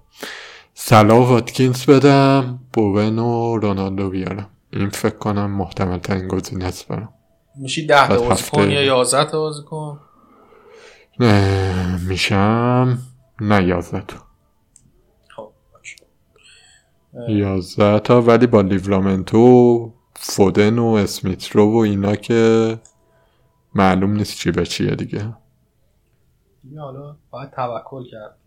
سلا 0.75 1.23
واتکینز 1.23 1.87
بدم 1.87 2.59
بوون 2.73 3.19
و 3.19 3.57
رونالدو 3.57 4.11
بیارم. 4.11 4.49
این 4.71 4.89
فکر 4.89 5.17
کنم 5.17 5.51
محتمل 5.51 5.99
ترین 5.99 6.29
گزینه 6.29 6.65
است 6.65 6.89
برام. 6.89 7.09
میشی 7.57 7.87
ده 7.87 8.09
تا 8.09 8.23
بازی 8.23 8.45
کن 8.53 8.71
یا 8.71 8.83
یازده 8.83 9.25
تا 9.25 9.41
بازی 9.41 9.63
کن؟ 9.63 10.01
میشم 12.09 12.99
نه 13.41 13.65
یازده 13.65 14.01
تا. 14.01 14.30
11 17.15 17.99
تا 17.99 18.23
ولی 18.23 18.47
با 18.47 18.61
لیورامنتو 18.61 19.93
فودن 20.17 20.79
و 20.79 20.87
اسمیترو 20.87 21.73
و 21.73 21.77
اینا 21.77 22.17
که 22.17 22.79
معلوم 23.75 24.13
نیست 24.13 24.37
چی 24.37 24.51
به 24.51 24.67
چیه 24.67 24.95
دیگه. 24.95 25.35
حالا 26.79 27.17
باید 27.31 27.51
توکل 27.51 28.05
کرد 28.11 28.37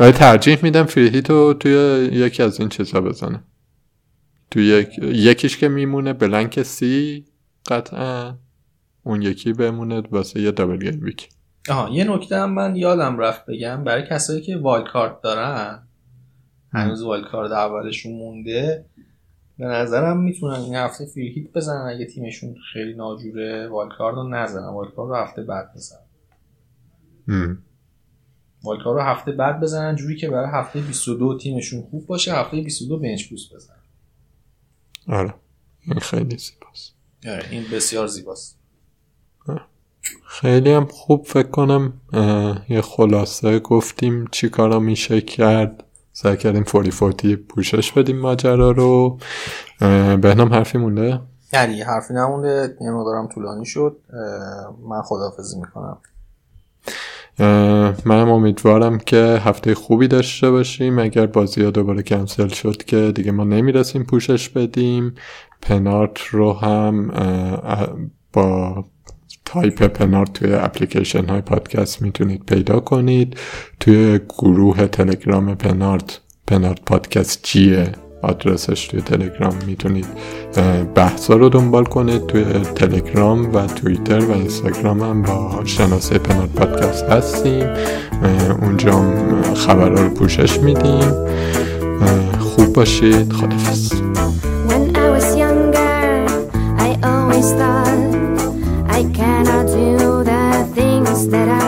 ولی 0.00 0.12
ترجیح 0.12 0.58
میدم 0.62 0.84
Free 0.84 1.08
Hit 1.08 1.26
تو 1.26 1.54
توی 1.54 2.08
یکی 2.12 2.42
از 2.42 2.60
این 2.60 2.68
چیزا 2.68 3.00
بزنه. 3.00 3.44
توی 4.50 4.66
یک... 4.66 4.98
یکیش 4.98 5.56
که 5.58 5.68
میمونه 5.68 6.12
blank 6.12 6.62
سی 6.62 7.24
قطعا 7.66 8.34
اون 9.02 9.22
یکی 9.22 9.52
بمونه 9.52 10.02
واسه 10.10 10.40
یه 10.40 10.50
double 10.50 10.76
gameweek. 10.76 11.28
آها 11.70 11.88
یه 11.88 12.04
نکته 12.04 12.36
هم 12.36 12.54
من 12.54 12.76
یادم 12.76 13.18
رفت 13.18 13.46
بگم 13.46 13.84
برای 13.84 14.02
کسایی 14.10 14.40
که 14.40 14.56
wild 14.56 14.88
card 14.88 15.20
دارن 15.20 15.86
هنوز 16.74 17.02
wild 17.02 17.28
card 17.28 17.52
اولشون 17.52 18.12
مونده. 18.12 18.84
به 19.58 19.64
نظرم 19.64 20.22
می‌تونن 20.22 20.60
این 20.60 20.74
هفته 20.74 21.06
Free 21.06 21.28
Hit 21.28 21.52
بزنن. 21.52 21.86
اگه 21.94 22.06
تیمشون 22.06 22.54
خیلی 22.72 22.94
ناجوره 22.94 23.68
wild 23.68 23.92
card 23.98 24.16
رو 24.16 24.28
نزنن. 24.28 24.68
wild 24.68 24.94
card 24.94 25.08
رو 25.08 25.16
هفته 25.16 25.42
بعد 25.42 25.74
بزنن. 25.74 25.98
wild 28.64 28.84
card 28.84 28.96
رو 28.96 29.02
هفته 29.02 29.32
بعد 29.32 29.60
بزنن 29.60 29.96
جوری 29.96 30.16
که 30.16 30.30
برای 30.30 30.50
هفته 30.52 30.80
22 30.80 31.38
تیمشون 31.38 31.82
خوب 31.82 32.06
باشه 32.06 32.32
هفته 32.32 32.60
22 32.60 32.98
bench 32.98 33.28
boost 33.28 33.54
بزنن. 33.54 33.76
آره. 35.08 35.34
این 35.86 35.98
خیلی 35.98 36.38
زیباست. 36.38 36.94
آره 37.26 37.44
این 37.50 37.64
بسیار 37.72 38.06
زیباست. 38.06 38.58
خیلی 40.26 40.72
هم 40.72 40.84
خوب 40.84 41.24
فکر 41.24 41.48
کنم 41.48 42.00
یه 42.68 42.80
خلاصه 42.80 43.58
گفتیم 43.58 44.26
چی 44.26 44.48
کارا 44.48 44.78
میشه 44.78 45.20
کرد. 45.20 45.83
سعی 46.16 46.36
کردیم 46.36 46.64
فوری 46.64 46.90
فوتی 46.90 47.36
پوشش 47.36 47.92
بدیم 47.92 48.18
ماجرا 48.18 48.70
رو. 48.70 49.18
بهنام 50.20 50.52
حرفی 50.52 50.78
مونده؟ 50.78 51.20
نه 51.52 51.84
حرفی 51.84 52.14
نمونده 52.14 52.76
یه 52.80 52.90
مقدارم 52.90 53.28
طولانی 53.34 53.66
شد. 53.66 53.96
من 54.88 55.02
خداحافظی 55.02 55.56
می‌کنم. 55.60 55.98
منم 58.04 58.28
امیدوارم 58.28 58.98
که 58.98 59.40
هفته 59.44 59.74
خوبی 59.74 60.08
داشته 60.08 60.50
باشیم. 60.50 60.98
اگر 60.98 61.26
بازی 61.26 61.64
ها 61.64 61.70
دوباره 61.70 62.02
کنسل 62.02 62.48
شد 62.48 62.76
که 62.76 63.12
دیگه 63.14 63.32
ما 63.32 63.44
نمی‌رسیم 63.44 64.04
پوشش 64.04 64.48
بدیم. 64.48 65.14
پنارت 65.62 66.18
رو 66.18 66.52
هم 66.52 67.08
با 68.32 68.84
هایپرپنار 69.54 70.26
توی 70.26 70.54
اپلیکیشن 70.54 71.24
های 71.24 71.40
پادکست 71.40 72.02
می‌تونید 72.02 72.42
پیدا 72.46 72.80
کنید. 72.80 73.36
توی 73.80 74.20
گروه 74.28 74.86
تلگرام 74.86 75.54
پنارت 75.54 76.20
پنارت 76.46 76.80
پادکست 76.86 77.42
چیه؟ 77.42 77.88
آدرسش 78.22 78.86
توی 78.86 79.00
تلگرام 79.00 79.54
می‌تونید 79.66 80.06
بحثا 80.94 81.34
رو 81.34 81.48
دنبال 81.48 81.84
کنید. 81.84 82.26
توی 82.26 82.44
تلگرام 82.74 83.54
و 83.54 83.66
توییتر 83.66 84.18
و 84.18 84.32
اینستاگرام 84.32 85.02
هم 85.02 85.22
با 85.22 85.60
شناسه 85.64 86.18
پنارت 86.18 86.50
پادکست 86.50 87.04
هستیم. 87.04 87.66
اونجا 88.62 88.92
خبرها 89.54 90.02
رو 90.04 90.10
پوشش 90.10 90.60
میدیم. 90.60 91.12
خوب 92.38 92.72
باشید. 92.72 93.32
خدافز 93.32 93.92
When 94.68 94.96
I 94.96 95.06
was 95.16 95.28
younger, 95.42 95.94
I 96.86 96.90
always 97.10 97.48
thought 97.58 97.83
Can 99.14 99.46
I 99.46 99.62
do 99.64 100.24
the 100.24 100.68
things 100.74 101.28
that 101.28 101.48
I 101.48 101.63